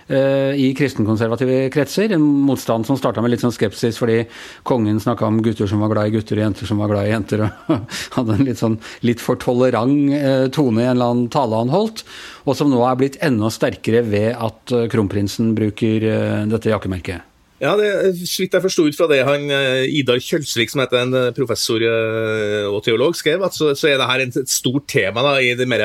i 0.08 0.70
kristenkonservative 0.76 1.68
kretser. 1.74 2.14
En 2.16 2.24
motstand 2.48 2.88
som 2.88 2.96
starta 2.96 3.20
med 3.24 3.34
litt 3.34 3.44
sånn 3.44 3.54
skepsis 3.54 4.00
fordi 4.00 4.22
kongen 4.68 5.00
snakka 5.02 5.28
om 5.28 5.42
gutter 5.44 5.68
som 5.68 5.84
var 5.84 5.92
glad 5.92 6.08
i 6.08 6.16
gutter, 6.16 6.40
og 6.40 6.46
jenter 6.46 6.70
som 6.70 6.80
var 6.80 6.92
glad 6.92 7.08
i 7.08 7.12
jenter, 7.12 7.44
og 7.44 7.94
hadde 8.16 8.38
en 8.38 8.44
litt 8.48 8.62
sånn 8.62 8.78
litt 9.04 9.22
for 9.22 9.40
tolerant 9.42 10.52
tone 10.56 10.82
i 10.82 10.88
en 10.88 10.96
eller 10.96 11.12
annen 11.12 11.32
tale 11.32 11.60
han 11.60 11.72
holdt. 11.74 12.06
Og 12.48 12.56
som 12.56 12.72
nå 12.72 12.80
er 12.88 13.00
blitt 13.00 13.20
enda 13.24 13.52
sterkere 13.52 14.04
ved 14.08 14.32
at 14.32 14.76
kronprinsen 14.92 15.52
bruker 15.58 16.08
dette 16.48 16.72
jakkemerket. 16.72 17.27
Ja, 17.58 17.72
det, 17.74 17.88
Slik 18.30 18.52
jeg 18.54 18.62
forsto 18.62 18.84
ut 18.86 18.94
fra 18.94 19.08
det 19.10 19.24
han 19.26 19.48
eh, 19.50 19.88
Idar 19.98 20.20
Kjølsvik, 20.22 20.70
som 20.70 20.82
heter 20.84 21.00
en 21.00 21.16
eh, 21.18 21.30
professor 21.34 21.82
eh, 21.82 22.66
og 22.70 22.84
teolog, 22.86 23.16
skrev, 23.18 23.42
at 23.42 23.56
så, 23.56 23.72
så 23.74 23.90
er 23.90 23.98
dette 23.98 24.44
et 24.44 24.52
stort 24.52 24.86
tema 24.90 25.24
da, 25.26 25.34
i 25.42 25.56
de 25.58 25.66
mer 25.66 25.82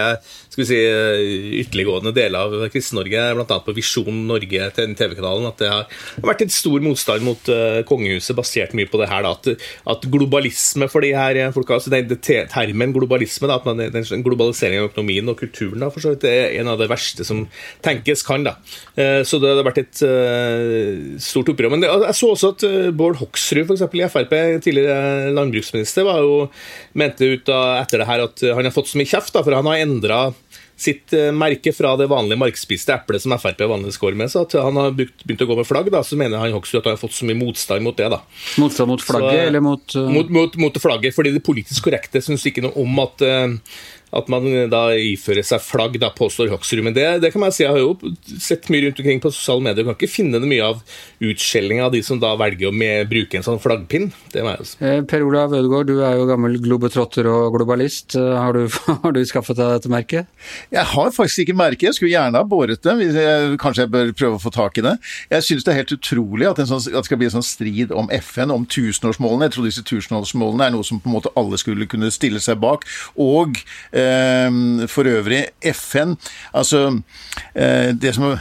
si, 0.53 0.77
ytterliggående 1.63 2.13
deler 2.13 2.45
av 2.45 2.67
Kristen-Norge, 2.69 3.23
bl.a. 3.39 3.57
på 3.65 3.73
Visjon 3.73 4.19
Norge, 4.29 4.69
til 4.77 4.93
TV-kanalen, 4.97 5.47
at 5.49 5.63
det 5.63 5.71
har 5.71 5.87
vært 6.21 6.43
en 6.45 6.53
stor 6.53 6.83
motstand 6.83 7.25
mot 7.25 7.49
uh, 7.49 7.81
kongehuset, 7.89 8.35
basert 8.37 8.75
mye 8.77 8.89
på 8.89 8.99
det 9.01 9.09
her. 9.09 9.25
Da, 9.25 9.33
at, 9.33 9.65
at, 9.95 10.05
globalisme 10.13 10.85
for 10.91 11.05
de 11.05 11.13
her 11.17 11.39
folka, 11.55 11.79
altså 11.79 11.93
den, 11.93 12.11
Termen 12.21 12.93
globalisme, 12.93 13.49
da, 13.49 13.57
at 13.57 13.65
man, 13.65 13.81
den 13.93 14.25
globaliseringen 14.25 14.83
av 14.83 14.91
økonomien 14.91 15.31
og 15.31 15.39
kulturen, 15.41 15.81
da, 15.81 15.89
for 15.93 16.05
så 16.05 16.13
vidt, 16.13 16.27
er 16.29 16.59
en 16.59 16.69
av 16.69 16.77
det 16.81 16.89
verste 16.91 17.25
som 17.25 17.45
tenkes 17.85 18.25
kan. 18.27 18.45
da. 18.45 18.57
Uh, 18.93 19.23
så 19.25 19.41
det 19.41 19.55
har 19.55 19.65
vært 19.65 19.81
et 19.81 20.05
uh, 20.05 21.17
stort 21.23 21.49
opprør 21.49 21.62
opprør. 21.63 21.73
Men 21.73 21.83
det, 21.83 21.91
jeg 22.07 22.19
så 22.19 22.31
også 22.33 22.51
at 22.55 22.65
eh, 22.67 22.91
Bård 22.95 23.19
Hoksrud 23.21 23.65
for 23.67 23.77
eksempel, 23.77 24.03
i 24.03 24.09
Frp, 24.11 24.35
tidligere 24.63 25.31
landbruksminister, 25.35 26.07
var 26.07 26.23
jo, 26.23 26.49
mente 26.99 27.29
ut 27.33 27.45
da, 27.49 27.61
etter 27.81 28.03
det 28.03 28.09
her 28.09 28.27
at 28.27 28.45
han 28.53 28.67
har 28.67 28.75
fått 28.75 28.91
så 28.91 28.99
mye 28.99 29.09
kjeft, 29.09 29.33
da, 29.35 29.43
for 29.45 29.55
han 29.55 29.69
har 29.69 29.83
endra 29.83 30.21
sitt 30.83 31.13
eh, 31.13 31.29
merke 31.31 31.73
fra 31.75 31.93
det 31.99 32.07
vanlige 32.11 32.39
markspiste 32.41 32.93
eplet 32.95 33.23
som 33.23 33.35
Frp 33.37 33.61
vanligvis 33.69 33.99
går 34.01 34.17
med. 34.19 34.31
Så 34.31 34.43
at 34.47 34.55
han 34.59 34.77
har 34.79 34.93
begynt 34.97 35.43
å 35.45 35.49
gå 35.49 35.57
med 35.59 35.67
flagg, 35.69 35.89
da, 35.93 36.03
så 36.05 36.17
mener 36.19 36.41
han 36.41 36.55
Hoksrud 36.55 36.81
at 36.81 36.89
han 36.89 36.97
har 36.97 37.01
fått 37.01 37.15
så 37.17 37.27
mye 37.29 37.39
motstand 37.39 37.85
mot 37.85 37.97
det. 37.97 38.09
da. 38.13 38.21
Motstand 38.61 38.91
mot 38.91 39.03
flagget, 39.03 39.39
så, 39.39 39.47
eller 39.49 39.63
mot, 39.63 39.97
uh... 39.97 40.09
mot, 40.11 40.31
mot 40.33 40.57
mot, 40.63 40.81
flagget, 40.83 41.15
fordi 41.15 41.33
det 41.35 41.43
politisk 41.45 41.87
korrekte 41.87 42.21
syns 42.23 42.45
ikke 42.49 42.65
noe 42.65 42.75
om 42.83 43.03
at 43.03 43.25
uh, 43.25 43.55
at 44.13 44.29
man 44.31 44.45
da 44.71 44.83
ifører 44.93 45.45
seg 45.45 45.61
flagg, 45.63 45.97
da, 46.01 46.11
påstår 46.13 46.51
Hoksrud. 46.53 46.83
Men 46.85 46.95
det, 46.95 47.05
det, 47.23 47.31
kan 47.33 47.41
man 47.43 47.53
si, 47.53 47.63
jeg 47.65 47.73
har 47.73 47.81
jo 47.81 48.13
sett 48.41 48.69
mye 48.73 48.85
rundt 48.85 49.01
omkring 49.01 49.21
på 49.23 49.31
sosiale 49.33 49.65
medier. 49.65 49.83
Du 49.83 49.89
kan 49.89 49.97
ikke 49.97 50.11
finne 50.11 50.41
det 50.41 50.49
mye 50.49 50.67
av 50.73 50.81
utskjellinga 51.23 51.87
av 51.87 51.95
de 51.95 52.03
som 52.05 52.19
da 52.21 52.33
velger 52.39 52.69
å 52.69 52.75
med, 52.75 53.07
bruke 53.11 53.39
en 53.39 53.45
sånn 53.45 53.61
flaggpinn. 53.63 54.11
Det 54.33 54.43
må 54.45 54.53
jeg 54.53 54.69
si. 54.69 54.77
Eh, 54.85 54.99
per 55.09 55.25
Olav 55.25 55.55
Ødegaard, 55.57 55.89
du 55.89 56.03
er 56.05 56.17
jo 56.19 56.27
gammel 56.29 56.59
globetrotter 56.63 57.29
og 57.31 57.57
globalist. 57.57 58.17
Eh, 58.19 58.29
har 58.37 58.57
du, 58.57 58.67
har 59.05 59.15
du 59.15 59.21
skaffet 59.29 59.59
deg 59.59 59.73
dette 59.77 59.93
merket? 59.93 60.29
Jeg 60.73 60.85
har 60.93 61.13
faktisk 61.15 61.45
ikke 61.45 61.57
merket. 61.57 61.89
Jeg 61.89 61.99
skulle 61.99 62.13
gjerne 62.13 62.41
ha 62.41 62.47
båret 62.47 62.83
det. 62.85 62.97
Kanskje 63.61 63.87
jeg 63.87 63.93
bør 63.93 64.13
prøve 64.17 64.39
å 64.39 64.43
få 64.43 64.53
tak 64.53 64.79
i 64.79 64.85
det. 64.85 64.95
Jeg 65.33 65.47
synes 65.49 65.65
det 65.65 65.73
er 65.73 65.81
helt 65.81 65.95
utrolig 65.97 66.49
at, 66.49 66.61
sånn, 66.69 66.83
at 66.93 67.01
det 67.01 67.05
skal 67.09 67.21
bli 67.21 67.29
en 67.29 67.37
sånn 67.37 67.47
strid 67.47 67.93
om 67.95 68.11
FN, 68.19 68.53
om 68.53 68.67
tusenårsmålene. 68.69 69.49
Jeg 69.49 69.57
tror 69.57 69.69
disse 69.69 69.85
tusenårsmålene 69.89 70.69
er 70.69 70.75
noe 70.75 70.87
som 70.87 71.01
på 71.01 71.09
en 71.09 71.17
måte 71.17 71.33
alle 71.39 71.59
skulle 71.61 71.89
kunne 71.89 72.11
stille 72.13 72.41
seg 72.43 72.61
bak. 72.63 72.85
Og 73.21 73.59
eh, 73.91 74.02
for 74.91 75.07
øvrig, 75.09 75.45
FN 75.73 76.15
Altså, 76.53 77.01
eh, 77.55 77.89
det 77.95 78.13
som, 78.15 78.37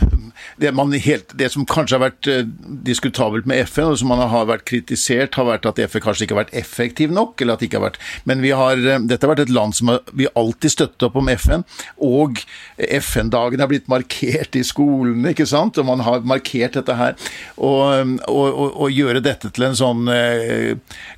det, 0.61 0.73
helt, 1.05 1.33
det 1.39 1.51
som 1.53 1.67
kanskje 1.69 1.97
har 1.97 2.05
vært 2.05 2.29
eh, 2.31 2.45
diskutabelt 2.87 3.47
med 3.49 3.65
FN, 3.67 3.93
og 3.93 3.99
som 4.01 4.11
man 4.13 4.23
har 4.29 4.49
vært 4.51 4.67
kritisert, 4.69 5.37
har 5.39 5.49
vært 5.49 5.69
at 5.69 5.81
FN 5.87 6.05
kanskje 6.05 6.27
ikke 6.27 6.37
har 6.37 6.43
vært 6.45 6.55
effektiv 6.63 7.13
nok. 7.15 7.41
eller 7.41 7.55
at 7.55 7.63
det 7.63 7.71
ikke 7.71 7.81
har 7.81 7.89
vært, 7.91 8.01
Men 8.25 8.45
har, 8.45 8.77
eh, 8.77 8.99
dette 8.99 9.27
har 9.27 9.35
vært 9.35 9.47
et 9.47 9.55
land 9.55 9.75
som 9.75 9.99
vi 10.13 10.29
alltid 10.37 10.71
støttet 10.71 11.07
opp 11.09 11.17
om 11.17 11.29
FN. 11.29 11.65
Og 12.01 12.43
FN-dagen 12.79 13.61
har 13.61 13.69
blitt 13.69 13.89
markert 13.89 14.57
i 14.57 14.65
skolene, 14.67 15.33
ikke 15.33 15.49
sant? 15.49 15.79
Og 15.79 15.87
man 15.87 16.01
har 16.01 16.21
markert 16.21 16.77
dette 16.79 16.97
her. 16.97 17.17
Og, 17.57 18.19
å 18.29 18.89
gjøre 18.91 19.23
dette 19.23 19.51
til 19.53 19.67
en 19.67 19.79
sånn 19.79 20.09
eh, 20.13 20.75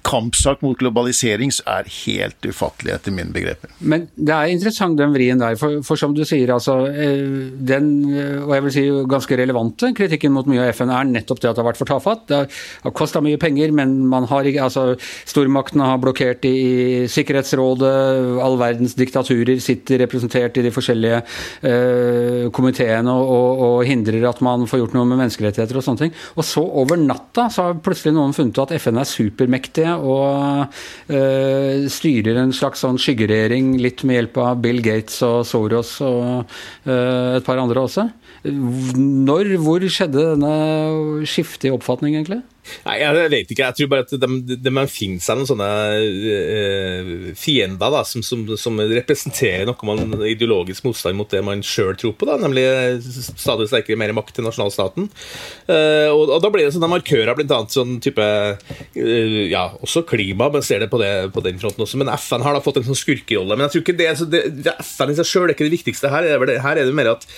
kampsak 0.07 0.63
mot 0.63 0.79
globalisering 0.79 1.53
er 1.67 1.89
helt 2.05 2.47
ufattelig, 2.47 2.95
etter 2.95 3.15
mine 3.15 3.33
begreper. 3.35 3.73
Men 3.81 4.09
det 4.17 4.34
det 4.35 4.51
er 4.51 4.55
interessant 4.55 4.99
den 4.99 5.15
vrien 5.15 5.41
der. 5.41 5.57
For, 5.61 5.81
for, 5.87 6.01
som 6.01 6.15
du 6.17 6.25
sier, 6.27 6.51
altså 6.55 6.81
eh, 6.91 7.51
den, 7.55 7.91
og 8.45 8.55
jeg 8.57 8.67
vil 8.67 8.75
si 8.75 8.85
ganske 9.11 9.39
relevante 9.39 9.93
kritikken 9.97 10.35
mot 10.35 10.49
mye 10.51 10.65
av 10.65 10.75
FN 10.75 10.93
er 10.95 11.09
nettopp 11.11 11.43
det 11.43 11.51
at 11.51 11.59
det 11.59 11.65
har 11.65 11.71
vært 11.71 11.81
for 11.81 11.91
tafatt. 11.91 12.27
Det 12.31 12.41
har 12.85 12.97
kosta 12.97 13.23
mye 13.25 13.41
penger, 13.41 13.73
men 13.77 13.97
man 14.11 14.29
har 14.31 14.47
ikke 14.49 14.65
altså 14.67 14.87
Stormaktene 15.29 15.87
har 15.89 16.01
blokkert 16.03 16.45
i, 16.49 16.55
i 16.55 17.09
Sikkerhetsrådet, 17.11 17.93
all 18.45 18.59
verdens 18.61 18.97
diktaturer 18.99 19.61
sitter 19.63 20.03
representert 20.05 20.59
i 20.59 20.65
de 20.67 20.73
forskjellige 20.75 21.21
eh, 21.67 22.47
komiteene 22.55 23.13
og, 23.13 23.31
og, 23.35 23.65
og, 23.69 23.77
hindrer 23.89 24.25
at 24.29 24.41
man 24.45 24.67
får 24.71 24.81
gjort 24.83 24.97
noe 24.97 25.09
med 25.09 25.21
menneskerettigheter 25.21 25.79
og 25.79 25.87
sånne 25.87 26.05
ting. 26.05 26.15
Og 26.39 26.47
så 26.47 26.65
over 26.65 27.01
natta 27.01 27.49
så 27.53 27.69
har 27.69 27.81
plutselig 27.85 28.15
noen 28.17 28.35
funnet 28.37 28.57
ut 28.57 28.63
at 28.65 28.77
FN 28.81 29.01
er 29.01 29.09
supermektige 29.09 29.95
og 29.99 30.75
eh, 31.13 31.87
styrer 31.93 32.41
en 32.43 32.55
slags 32.57 32.85
sånn 32.85 33.01
skyggeregjering 33.01 33.75
litt 33.83 34.05
med 34.07 34.24
hjelp 34.25 34.41
av 34.41 34.61
Bill 34.65 34.81
Gates 34.85 35.21
og 35.27 35.45
Soros 35.47 35.97
og 36.05 36.45
uh, 36.89 37.37
et 37.37 37.45
par 37.47 37.61
andre 37.61 37.85
også. 37.85 38.09
Når, 38.45 39.55
hvor 39.65 39.85
skjedde 39.89 40.27
denne 40.35 40.57
skiftet 41.29 41.71
i 41.71 41.73
oppfatning, 41.73 42.19
egentlig? 42.19 42.43
Nei, 42.85 42.97
Jeg 43.01 43.29
vet 43.33 43.51
ikke. 43.53 43.67
Jeg 43.67 43.77
tror 43.77 43.89
bare 43.93 44.05
at 44.05 44.13
det, 44.21 44.29
de, 44.65 44.73
man 44.73 44.89
finner 44.89 45.21
seg 45.23 45.37
noen 45.37 45.49
sånne 45.49 45.69
uh, 46.01 47.11
fiender 47.39 47.93
da, 47.93 48.03
som, 48.09 48.25
som, 48.25 48.45
som, 48.61 48.81
representerer 48.81 49.69
noe 49.69 49.89
man 49.89 50.25
ideologisk 50.29 50.87
motstand 50.87 51.19
mot 51.19 51.31
det 51.31 51.43
man 51.45 51.65
sjøl 51.65 51.93
tror 52.01 52.15
på, 52.17 52.29
da, 52.29 52.39
nemlig 52.41 52.65
stadig 53.05 53.69
sterkere 53.71 54.01
mer 54.01 54.15
makt 54.17 54.39
til 54.39 54.49
nasjonalstaten. 54.49 55.11
Uh, 55.69 56.09
og, 56.13 56.31
og, 56.31 56.39
Da 56.45 56.53
blir 56.53 56.67
det 56.67 56.77
sånne 56.77 56.93
markører, 56.93 57.35
bl.a. 57.37 57.61
sånn 57.73 57.99
type 58.05 58.25
uh, 58.25 59.43
Ja, 59.51 59.67
også 59.85 60.05
klima, 60.09 60.49
men 60.53 60.65
ser 60.65 60.85
det 60.85 60.91
på, 60.93 61.01
det 61.03 61.13
på, 61.37 61.45
den 61.45 61.61
fronten 61.61 61.85
også. 61.85 62.01
Men 62.01 62.13
FN 62.17 62.45
har 62.45 62.57
da 62.57 62.65
fått 62.65 62.81
en 62.81 62.89
sånn 62.89 63.01
skurkerolle. 63.01 63.59
Men 63.59 63.69
jeg 63.69 63.77
tror 63.77 63.87
ikke 63.87 63.99
det, 64.01 64.11
det, 64.33 64.47
det 64.65 64.79
FN 64.85 65.13
i 65.13 65.19
seg 65.21 65.29
sjøl 65.29 65.49
er 65.49 65.57
ikke 65.57 65.69
det 65.69 65.77
viktigste 65.79 66.13
her. 66.13 66.33
Her 66.65 66.81
er 66.81 66.85
det 66.85 66.97
mer 66.97 67.15
at 67.17 67.29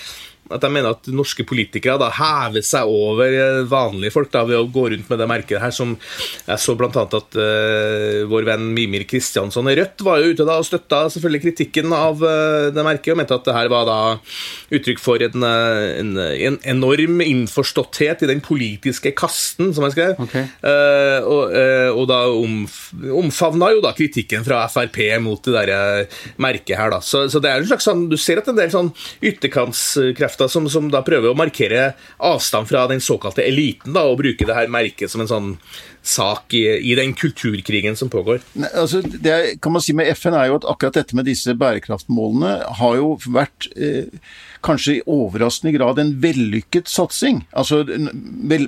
at 0.53 0.63
jeg 0.63 0.73
mener 0.73 0.95
at 0.95 1.09
norske 1.11 1.45
politikere 1.47 1.97
da 2.01 2.09
hever 2.17 2.65
seg 2.65 2.89
over 2.89 3.63
vanlige 3.69 4.13
folk 4.15 4.31
da, 4.33 4.43
ved 4.47 4.59
å 4.59 4.67
gå 4.71 4.87
rundt 4.93 5.09
med 5.11 5.21
det 5.21 5.29
merket 5.29 5.61
her, 5.61 5.73
som 5.75 5.95
jeg 6.47 6.61
så 6.61 6.75
bl.a. 6.77 6.89
at 6.91 7.37
uh, 7.37 8.23
vår 8.29 8.47
venn 8.47 8.67
Mimir 8.75 9.05
Kristiansson 9.09 9.69
i 9.71 9.75
Rødt 9.77 10.03
var 10.05 10.21
jo 10.21 10.33
ute 10.33 10.47
da 10.47 10.57
og 10.61 10.67
støtta 10.67 11.03
selvfølgelig 11.13 11.43
kritikken 11.47 11.93
av 11.95 12.21
uh, 12.23 12.69
det 12.73 12.85
merket, 12.85 13.13
og 13.13 13.21
mente 13.21 13.37
at 13.37 13.47
det 13.47 13.55
her 13.57 13.71
var 13.71 13.87
da 13.87 13.99
uttrykk 14.73 15.01
for 15.01 15.21
en, 15.23 15.43
eh, 15.47 15.99
en, 16.01 16.09
en 16.17 16.57
enorm 16.67 17.21
innforståtthet 17.23 18.23
i 18.25 18.29
den 18.29 18.41
politiske 18.43 19.13
kasten, 19.17 19.71
som 19.75 19.85
jeg 19.87 19.95
skrev. 19.95 20.17
Okay. 20.27 20.47
Uh, 20.61 21.19
og, 21.23 21.55
og, 21.93 22.03
da 22.09 22.19
omf 22.31 22.77
omfavna 23.17 23.71
jo 23.73 23.81
da 23.83 23.93
kritikken 23.95 24.45
fra 24.45 24.63
Frp 24.71 24.99
mot 25.23 25.43
det 25.43 25.53
der 25.55 26.19
merket 26.41 26.77
her, 26.79 26.91
da. 26.93 27.01
Så, 27.03 27.25
så 27.31 27.41
det 27.43 27.51
er 27.51 27.61
en 27.61 27.69
slags 27.69 27.87
sånn, 27.87 28.05
du 28.11 28.17
ser 28.19 28.41
at 28.41 28.49
en 28.51 28.59
del 28.59 28.71
sånn 28.73 28.91
ytterkantskrefter 29.25 30.36
krefter 30.37 30.47
som, 30.47 30.69
som, 30.69 30.89
da 30.91 31.01
prøver 31.01 31.31
å 31.31 31.37
markere 31.37 31.93
avstand 32.17 32.67
fra 32.67 32.87
den 32.87 33.01
såkalte 33.01 33.43
eliten, 33.43 33.93
da, 33.93 34.05
og 34.05 34.19
bruke 34.19 34.45
det 34.45 34.55
her 34.55 34.69
merket 34.69 35.09
som 35.09 35.21
en 35.21 35.27
sånn 35.27 35.57
sak 36.07 36.55
i, 36.57 36.65
i 36.91 36.95
den 36.97 37.13
kulturkrigen 37.17 37.97
som 37.99 38.09
pågår. 38.09 38.41
Ne, 38.59 38.69
altså, 38.73 39.01
det 39.01 39.59
kan 39.61 39.75
man 39.75 39.83
si 39.83 39.95
med 39.97 40.09
FN 40.15 40.37
er 40.37 40.51
jo 40.51 40.59
at 40.61 40.67
akkurat 40.71 40.99
dette 41.01 41.17
med 41.17 41.27
disse 41.29 41.55
bærekraftmålene 41.57 42.53
har 42.79 42.99
jo 42.99 43.15
vært 43.27 43.69
eh, 43.75 44.07
kanskje 44.65 44.97
i 44.97 45.03
overraskende 45.05 45.73
grad 45.75 45.99
en 46.01 46.13
vellykket 46.23 46.89
satsing. 46.91 47.43
Altså, 47.51 47.83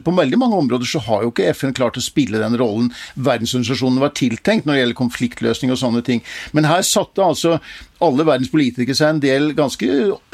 På 0.05 0.13
veldig 0.15 0.39
mange 0.39 0.59
områder 0.63 0.87
så 0.87 1.01
har 1.07 1.23
jo 1.23 1.33
ikke 1.33 1.49
FN 1.55 1.75
klart 1.75 1.97
å 1.99 2.03
spille 2.03 2.41
den 2.41 2.57
rollen 2.59 2.91
verdensorganisasjonen 3.15 4.01
var 4.03 4.15
tiltenkt 4.17 4.67
når 4.67 4.75
det 4.75 4.81
gjelder 4.83 5.01
konfliktløsning 5.01 5.73
og 5.73 5.81
sånne 5.81 6.03
ting. 6.05 6.23
Men 6.53 6.69
her 6.69 6.83
satte 6.85 7.23
altså 7.25 7.57
alle 8.03 8.23
verdens 8.23 8.51
politikere 8.51 8.95
seg 8.95 9.15
en 9.15 9.21
del 9.23 9.49
ganske 9.57 9.87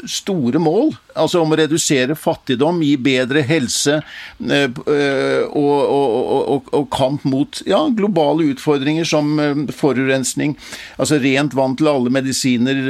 store 0.06 0.60
mål. 0.62 0.92
Altså 1.18 1.40
om 1.42 1.52
å 1.52 1.58
redusere 1.58 2.14
fattigdom, 2.18 2.82
gi 2.84 2.94
bedre 3.00 3.42
helse 3.46 3.98
eh, 3.98 4.68
eh, 4.68 5.42
og, 5.48 5.78
og, 5.96 6.36
og, 6.54 6.70
og 6.76 6.88
kamp 6.96 7.24
mot 7.28 7.62
ja, 7.68 7.82
globale 7.96 8.50
utfordringer 8.52 9.06
som 9.08 9.36
eh, 9.42 9.62
forurensning. 9.76 10.56
Altså 10.96 11.20
rent 11.22 11.56
vann 11.56 11.76
til 11.78 11.90
alle 11.92 12.12
medisiner. 12.12 12.82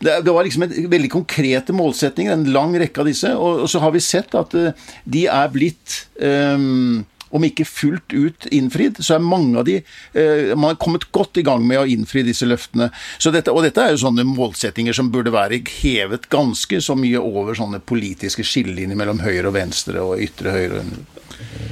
Det, 0.00 0.20
var 0.26 0.46
liksom 0.46 0.66
en 0.66 0.76
veldig 0.90 1.10
konkrete 1.12 1.74
målsettinger 1.76 2.34
en 2.34 2.48
lang 2.52 2.76
rekke 2.78 3.02
av 3.02 3.10
disse. 3.10 3.32
Og, 3.36 3.66
så 3.70 3.82
har 3.82 3.94
vi 3.94 4.02
sett 4.04 4.34
at 4.38 4.54
uh, 4.56 4.88
de 5.04 5.26
er 5.30 5.52
blitt 5.52 6.02
um, 6.20 7.04
om 7.34 7.44
ikke 7.46 7.66
fullt 7.66 8.14
ut 8.14 8.46
innfridd, 8.54 9.00
så 9.02 9.16
er 9.16 9.24
mange 9.24 9.58
av 9.58 9.66
de 9.66 9.80
eh, 9.80 10.52
Man 10.54 10.70
har 10.70 10.78
kommet 10.80 11.08
godt 11.14 11.40
i 11.40 11.44
gang 11.46 11.64
med 11.66 11.80
å 11.80 11.88
innfri 11.90 12.22
disse 12.26 12.46
løftene. 12.46 12.88
Dette, 13.34 13.52
og 13.52 13.64
dette 13.66 13.82
er 13.82 13.94
jo 13.94 14.02
sånne 14.04 14.26
målsettinger 14.28 14.96
som 14.96 15.10
burde 15.12 15.34
være 15.34 15.58
hevet 15.80 16.28
ganske 16.32 16.80
så 16.80 16.96
mye 16.98 17.20
over 17.20 17.58
sånne 17.58 17.82
politiske 17.82 18.46
skillelinjer 18.46 18.98
mellom 18.98 19.20
høyre 19.24 19.50
og 19.50 19.56
venstre 19.58 20.04
og 20.04 20.22
ytre 20.22 20.54
høyre. 20.54 20.84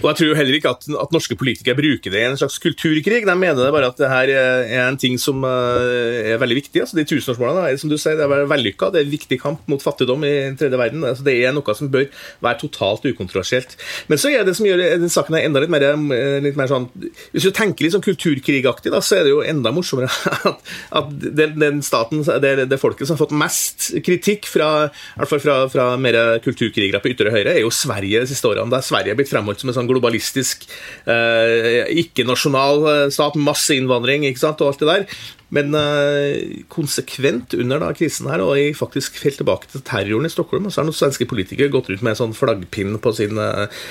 Og 0.05 0.11
jeg 0.11 0.19
tror 0.19 0.29
jo 0.29 0.37
heller 0.37 0.57
ikke 0.59 0.73
at, 0.75 0.85
at, 1.01 1.13
norske 1.15 1.37
politikere 1.41 1.79
bruker 1.79 2.13
det 2.13 2.21
i 2.21 2.27
en 2.29 2.37
slags 2.37 2.59
kulturkrig. 2.61 3.23
De 3.25 3.37
mener 3.41 3.57
det 3.57 3.71
bare 3.73 3.89
at 3.89 3.97
det 3.97 4.11
her 4.11 4.33
er 4.35 4.89
en 4.91 4.99
ting 5.01 5.17
som 5.21 5.41
eh, 5.49 6.35
er 6.35 6.41
veldig 6.43 6.59
viktig. 6.59 6.83
altså 6.83 6.99
De 6.99 7.07
tusenårsmålene 7.09 7.71
er 7.71 7.79
som 7.81 7.89
du 7.89 7.97
sier, 7.97 8.19
det 8.19 8.27
er 8.27 8.45
vellykka. 8.51 8.91
Det 8.93 9.01
er 9.01 9.07
en 9.09 9.15
viktig 9.15 9.39
kamp 9.41 9.63
mot 9.71 9.81
fattigdom 9.81 10.27
i 10.29 10.33
den 10.51 10.59
tredje 10.61 10.81
verden. 10.81 11.07
altså 11.09 11.25
Det 11.25 11.37
er 11.41 11.55
noe 11.57 11.77
som 11.79 11.89
bør 11.93 12.05
være 12.45 12.61
totalt 12.61 13.09
ukontroversielt. 13.09 13.79
Men 14.13 14.21
så 14.21 14.35
er 14.35 14.45
det 14.45 14.57
som 14.59 14.69
gjør 14.69 14.83
den 14.83 15.13
saken 15.13 15.39
enda 15.41 15.63
litt 15.65 15.73
mer, 15.73 15.87
eh, 15.89 16.37
litt 16.45 16.61
mer 16.61 16.69
sånn 16.69 16.91
Hvis 17.33 17.49
du 17.49 17.55
tenker 17.57 17.87
litt 17.87 17.97
sånn 17.97 18.05
kulturkrigaktig, 18.05 18.93
da, 18.93 19.01
så 19.01 19.21
er 19.21 19.25
det 19.25 19.33
jo 19.33 19.41
enda 19.41 19.73
morsommere 19.73 20.13
at, 20.51 20.75
at 21.01 21.17
den, 21.25 21.57
den, 21.63 21.81
staten, 21.87 22.21
det, 22.45 22.69
det 22.69 22.81
folket 22.83 23.09
som 23.09 23.17
har 23.17 23.25
fått 23.25 23.37
mest 23.41 23.89
kritikk 24.05 24.51
fra, 24.51 24.91
fra, 25.17 25.41
fra, 25.41 25.57
fra 25.73 25.89
mer 25.97 26.21
kulturkrigere 26.45 27.01
på 27.01 27.15
ytre 27.15 27.33
høyre, 27.33 27.57
er 27.57 27.65
jo 27.65 27.73
Sverige 27.73 28.21
de 28.21 28.29
siste 28.29 28.53
årene. 28.53 28.69
Der 28.75 28.85
Sverige 28.85 29.17
er 29.17 29.19
blitt 29.19 29.33
fremholdt 29.55 29.63
som 29.63 29.71
en 29.71 29.79
sånn 29.79 29.91
globalistisk, 29.91 30.67
eh, 31.07 31.87
ikke-nasjonal 32.03 32.87
eh, 32.89 33.11
stat, 33.11 33.37
masse 33.37 33.75
innvandring 33.75 34.25
ikke 34.27 34.43
sant, 34.43 34.61
og 34.61 34.73
alt 34.73 34.83
det 34.83 34.89
der. 34.91 35.07
Men 35.55 35.75
eh, 35.79 36.65
konsekvent 36.73 37.55
under 37.55 37.83
da, 37.83 37.93
krisen 37.95 38.29
her, 38.31 38.43
og 38.43 38.79
faktisk 38.79 39.21
helt 39.23 39.39
tilbake 39.39 39.71
til 39.71 39.85
terroren 39.87 40.27
i 40.27 40.33
Stockholm, 40.33 40.67
så 40.69 40.81
har 40.81 40.89
noen 40.89 40.97
svenske 40.97 41.29
politikere 41.31 41.73
gått 41.73 41.93
ut 41.93 42.03
med 42.03 42.15
en 42.15 42.21
sånn 42.25 42.37
flaggpinn 42.37 42.97
på 43.03 43.13
sin 43.15 43.39
eh, 43.39 43.85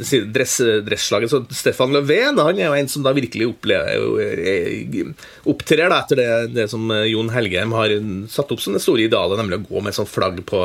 sin 0.00 0.30
dress, 0.32 0.58
dresslaget. 0.86 1.32
Så 1.32 1.42
Stefan 1.56 1.92
Löfven 1.94 2.40
han 2.40 2.60
er 2.60 2.70
jo 2.70 2.78
en 2.78 2.88
som 2.92 3.04
da 3.04 3.12
virkelig 3.16 3.50
opplever, 3.50 4.38
eh, 4.54 5.12
opptrer 5.52 5.92
da, 5.92 6.00
etter 6.00 6.22
det, 6.22 6.30
det, 6.56 6.70
som 6.72 6.88
Jon 7.06 7.32
Helgheim 7.34 7.76
har 7.76 7.92
satt 8.32 8.54
opp 8.54 8.64
som 8.64 8.76
det 8.76 8.84
store 8.84 9.04
idealet, 9.06 9.40
nemlig 9.40 9.60
å 9.60 9.68
gå 9.68 9.82
med 9.82 9.92
et 9.92 10.00
sånt 10.00 10.12
flagg 10.12 10.40
på, 10.48 10.62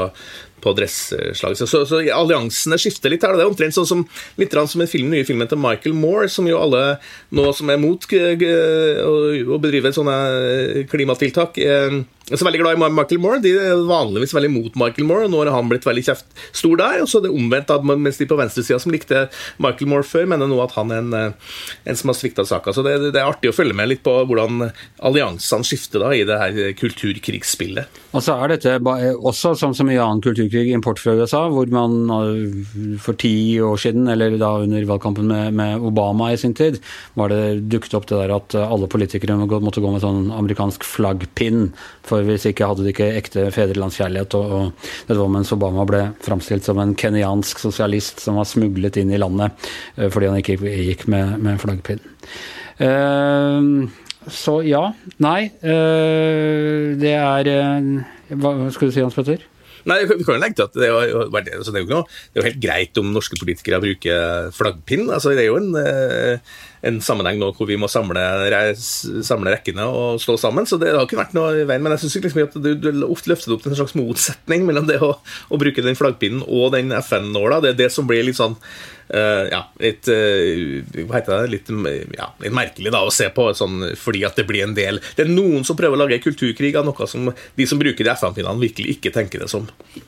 på. 0.62 0.76
Så, 0.88 1.68
så, 1.68 1.82
så, 1.90 2.00
alliansene 2.14 2.78
skifter 2.80 3.12
litt 3.12 3.24
her. 3.26 3.36
Det 3.36 3.44
er 3.44 3.50
omtrent 3.50 3.76
sånn 3.76 3.88
som, 3.90 4.04
litt 4.40 4.54
som 4.54 4.84
film, 4.88 5.10
nye 5.12 5.26
filmen 5.28 5.50
til 5.50 5.60
Michael 5.62 5.96
Moore, 5.98 6.30
som 6.30 6.48
jo 6.48 6.60
alle 6.62 7.00
nå 7.36 7.48
som 7.58 7.72
er 7.74 7.82
mot 7.82 8.06
å 8.06 9.60
bedrive 9.62 9.94
sånne 9.96 10.21
klimatiltak. 10.92 11.58
Er 11.58 11.70
jeg 11.72 11.88
er 11.92 12.06
så 12.40 12.46
veldig 12.48 12.62
glad 12.62 12.78
i 12.78 12.90
Michael 12.96 13.22
Moore. 13.22 13.40
De 13.44 13.52
er 13.60 13.82
vanligvis 13.88 14.34
veldig 14.36 14.52
mot 14.54 14.78
Michael 14.80 15.08
Moore, 15.08 15.28
og 15.28 15.34
nå 15.34 15.42
har 15.44 15.52
han 15.56 15.72
blitt 15.72 15.88
veldig 15.88 16.04
kjeft 16.08 16.44
stor 16.56 16.80
der. 16.80 17.02
Og 17.04 17.10
så 17.12 17.20
er 17.20 17.28
det 17.28 17.34
omvendt, 17.36 17.74
at 17.74 17.86
mens 17.88 18.20
de 18.20 18.28
på 18.30 18.38
venstresida 18.40 18.80
som 18.82 18.94
likte 18.94 19.26
Michael 19.62 19.90
Moore 19.92 20.08
før, 20.08 20.28
mener 20.32 20.50
nå 20.50 20.60
at 20.64 20.76
han 20.78 20.94
er 20.94 21.02
en, 21.02 21.14
eh, 21.18 21.58
en 21.92 22.00
som 22.00 22.12
har 22.12 22.20
svikta 22.20 22.46
saka. 22.48 22.74
Så 22.76 22.86
det, 22.86 22.96
det, 23.10 23.20
er 23.20 23.28
artig 23.28 23.52
å 23.52 23.56
følge 23.56 23.76
med 23.78 23.92
litt 23.92 24.04
på 24.06 24.14
hvordan 24.30 24.70
alliansene 25.04 25.68
skifter 25.68 26.06
da 26.06 26.14
i 26.16 26.24
det 26.28 26.40
her 26.40 26.62
kulturkrigsspillet. 26.80 28.00
Og 28.16 28.24
så 28.24 28.38
er 28.38 28.56
dette 28.56 28.78
også, 28.80 29.54
som 29.60 29.76
så 29.76 29.86
mye 29.88 30.00
annen 30.02 30.24
kulturkrig, 30.24 30.72
import 30.76 31.02
fra 31.02 31.18
USA, 31.20 31.44
hvor 31.52 31.68
man 31.74 32.00
eh, 32.16 32.98
for 33.02 33.20
ti 33.20 33.60
år 33.60 33.82
siden, 33.82 34.08
eller 34.12 34.38
da 34.42 34.54
under 34.64 34.88
valgkampen 34.88 35.28
med, 35.32 35.58
med 35.60 35.84
Obama 35.92 36.32
i 36.32 36.40
sin 36.40 36.56
tid, 36.58 36.80
var 37.20 37.34
det 37.34 37.68
dukket 37.72 37.98
opp 37.98 38.08
det 38.08 38.24
der 38.24 38.36
at 38.38 38.56
alle 38.62 38.90
politikere 38.92 39.36
måtte 39.42 39.84
gå 39.84 39.92
med 39.92 40.04
sånn 40.04 40.32
amerikansk 40.36 40.86
flaggpinn 40.88 41.70
for 42.08 42.21
for 42.22 42.32
hvis 42.32 42.48
ikke 42.52 42.70
hadde 42.70 42.86
de 42.86 42.94
ikke 42.94 43.10
ekte 43.20 43.48
fedrelandskjærlighet. 43.56 44.38
Og, 44.40 44.56
og 44.72 45.12
det 45.12 45.20
var 45.20 45.34
mens 45.34 45.54
Obama 45.56 45.86
ble 45.90 46.04
framstilt 46.24 46.68
som 46.68 46.82
en 46.82 46.96
kenyansk 46.98 47.62
sosialist 47.62 48.24
som 48.24 48.40
var 48.40 48.50
smuglet 48.50 49.02
inn 49.02 49.14
i 49.14 49.22
landet 49.22 49.70
uh, 49.98 50.08
fordi 50.12 50.32
han 50.32 50.42
ikke 50.42 50.60
gikk 50.62 51.08
med, 51.12 51.38
med 51.44 51.62
flaggpinn. 51.62 52.04
Uh, 52.82 53.88
så 54.32 54.60
ja. 54.66 54.88
Nei. 55.24 55.52
Uh, 55.64 56.94
det 57.02 57.16
er 57.18 57.54
Hva 58.32 58.54
skulle 58.72 58.92
du 58.92 58.96
si, 58.96 59.04
Hans 59.04 59.18
Petter? 59.18 59.48
Nei, 59.90 60.04
vi 60.06 60.22
kan 60.22 60.36
jo 60.36 60.42
legge 60.44 60.60
til 60.60 60.68
at 60.68 60.76
det 60.78 60.88
er, 60.88 61.06
jo, 61.10 61.24
altså 61.34 61.72
det, 61.74 61.80
er 61.80 61.86
jo 61.88 61.90
noe, 61.90 62.06
det 62.06 62.38
er 62.38 62.44
jo 62.44 62.50
helt 62.52 62.60
greit 62.62 63.00
om 63.02 63.08
norske 63.16 63.40
politikere 63.42 63.80
bruker 63.82 64.52
flaggpinn. 64.54 65.08
altså 65.10 65.34
Det 65.34 65.42
er 65.42 65.50
jo 65.50 65.58
en 65.58 65.72
en 66.88 67.02
sammenheng 67.04 67.40
nå 67.42 67.52
hvor 67.58 67.70
vi 67.70 67.78
må 67.80 67.90
samle, 67.92 68.24
samle, 68.78 69.54
rekkene 69.54 69.86
og 69.86 70.22
stå 70.24 70.38
sammen. 70.42 70.68
Så 70.70 70.80
det 70.82 70.94
har 70.96 71.06
ikke 71.06 71.20
vært 71.20 71.36
noe 71.38 71.62
i 71.62 71.68
veien. 71.68 71.84
Men 71.84 71.96
jeg 71.96 72.06
syns 72.06 72.18
liksom 72.26 72.46
at 72.48 72.58
du, 72.58 72.72
du 72.80 73.06
ofte 73.08 73.34
løfter 73.34 73.56
opp 73.56 73.68
en 73.68 73.78
slags 73.78 73.98
motsetning 73.98 74.66
mellom 74.68 74.90
det 74.90 75.02
å, 75.04 75.14
å 75.18 75.62
bruke 75.62 75.86
den 75.86 76.00
flaggpinnen 76.00 76.46
og 76.48 76.74
den 76.76 76.94
FN-nåla. 77.02 77.62
Det 77.64 77.74
er 77.74 77.84
det 77.86 77.92
som 77.94 78.10
blir 78.10 78.26
litt 78.26 78.40
sånn 78.40 78.58
Uh, 79.12 79.50
ja, 79.52 79.60
litt 79.84 80.08
uh, 80.08 81.02
Hva 81.04 81.18
heter 81.18 81.42
det? 81.42 81.50
Litt, 81.52 81.72
ja, 82.16 82.30
litt, 82.40 82.54
merkelig 82.56 82.94
da 82.94 83.02
å 83.04 83.10
se 83.12 83.26
på, 83.36 83.50
sånn, 83.58 83.90
fordi 84.00 84.22
at 84.24 84.38
det 84.40 84.46
blir 84.48 84.64
en 84.64 84.76
del 84.78 85.02
Det 85.18 85.26
er 85.26 85.32
noen 85.34 85.66
som 85.68 85.76
prøver 85.76 85.98
å 85.98 86.06
lage 86.06 86.22
kulturkrig 86.24 86.72
av 86.80 86.88
noe 86.88 87.08
som 87.12 87.28
de 87.28 87.68
som 87.68 87.82
bruker 87.82 88.08
de 88.08 88.14
FN-pinnene, 88.14 88.62
virkelig 88.62 88.96
ikke 88.96 89.12
tenker 89.12 89.44
det 89.44 89.50
som. 89.52 89.66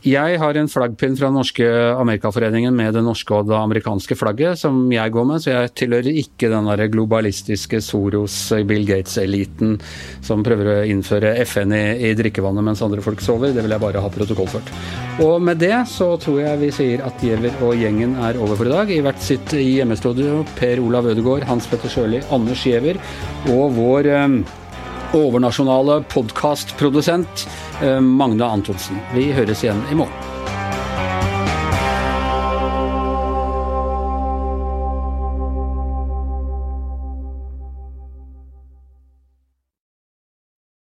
Jeg 0.08 0.38
har 0.39 0.60
en 0.60 0.72
flaggpinn 0.72 1.18
fra 1.20 1.27
den 1.27 1.36
norske 1.42 1.68
Amerikaforeningen 2.00 2.75
med 2.77 2.96
det 2.96 3.03
norske 3.03 3.36
og 3.36 3.50
det 3.50 3.58
amerikanske 3.60 4.15
flagget, 4.15 4.62
som 4.62 4.86
jeg 4.94 5.12
går 5.18 5.27
med, 5.34 5.44
så 5.44 5.51
jeg 5.51 5.74
tilhører 5.84 6.22
ikke 6.24 6.53
den 6.63 6.79
der 6.79 6.91
globalistiske 6.93 7.82
Soros-Bill 7.84 8.86
Gates-eliten 8.88 9.77
som 10.24 10.43
prøver 10.46 10.70
å 10.72 10.77
innføre 10.89 11.36
FN 11.46 11.75
i, 11.75 11.84
i 12.10 12.13
drikkevannet 12.17 12.65
mens 12.65 12.84
andre 12.86 13.04
folk 13.06 13.21
sover. 13.23 13.54
Det 13.54 13.65
vil 13.65 13.76
jeg 13.76 13.84
bare 13.84 14.04
ha 14.04 14.12
protokollført. 14.13 14.73
Og 15.23 15.38
med 15.43 15.62
det 15.62 15.76
så 15.91 16.13
tror 16.21 16.41
jeg 16.41 16.62
vi 16.63 16.71
sier 16.73 17.06
at 17.06 17.21
Giæver 17.23 17.62
og 17.65 17.78
gjengen 17.78 18.17
er 18.26 18.39
over 18.41 18.60
for 18.60 18.69
i 18.69 18.73
dag. 18.73 18.91
I 18.91 19.04
hvert 19.06 19.23
sitt 19.23 19.56
hjemmestudio 19.58 20.41
Per 20.58 20.82
Olav 20.84 21.12
Ødegaard, 21.13 21.47
Hans 21.49 21.69
Petter 21.69 21.91
Sjøli, 21.91 22.23
Anders 22.34 22.65
Giæver 22.65 22.99
og 23.54 23.78
vår 23.78 24.12
eh, 24.12 24.38
overnasjonale 25.13 26.02
podkastprodusent 26.13 27.47
eh, 27.82 27.99
Magne 28.02 28.49
Antonsen. 28.49 29.02
Vi 29.13 29.32
høres 29.36 29.65
igjen 29.65 29.84
i 29.91 29.99
morgen. 29.99 30.33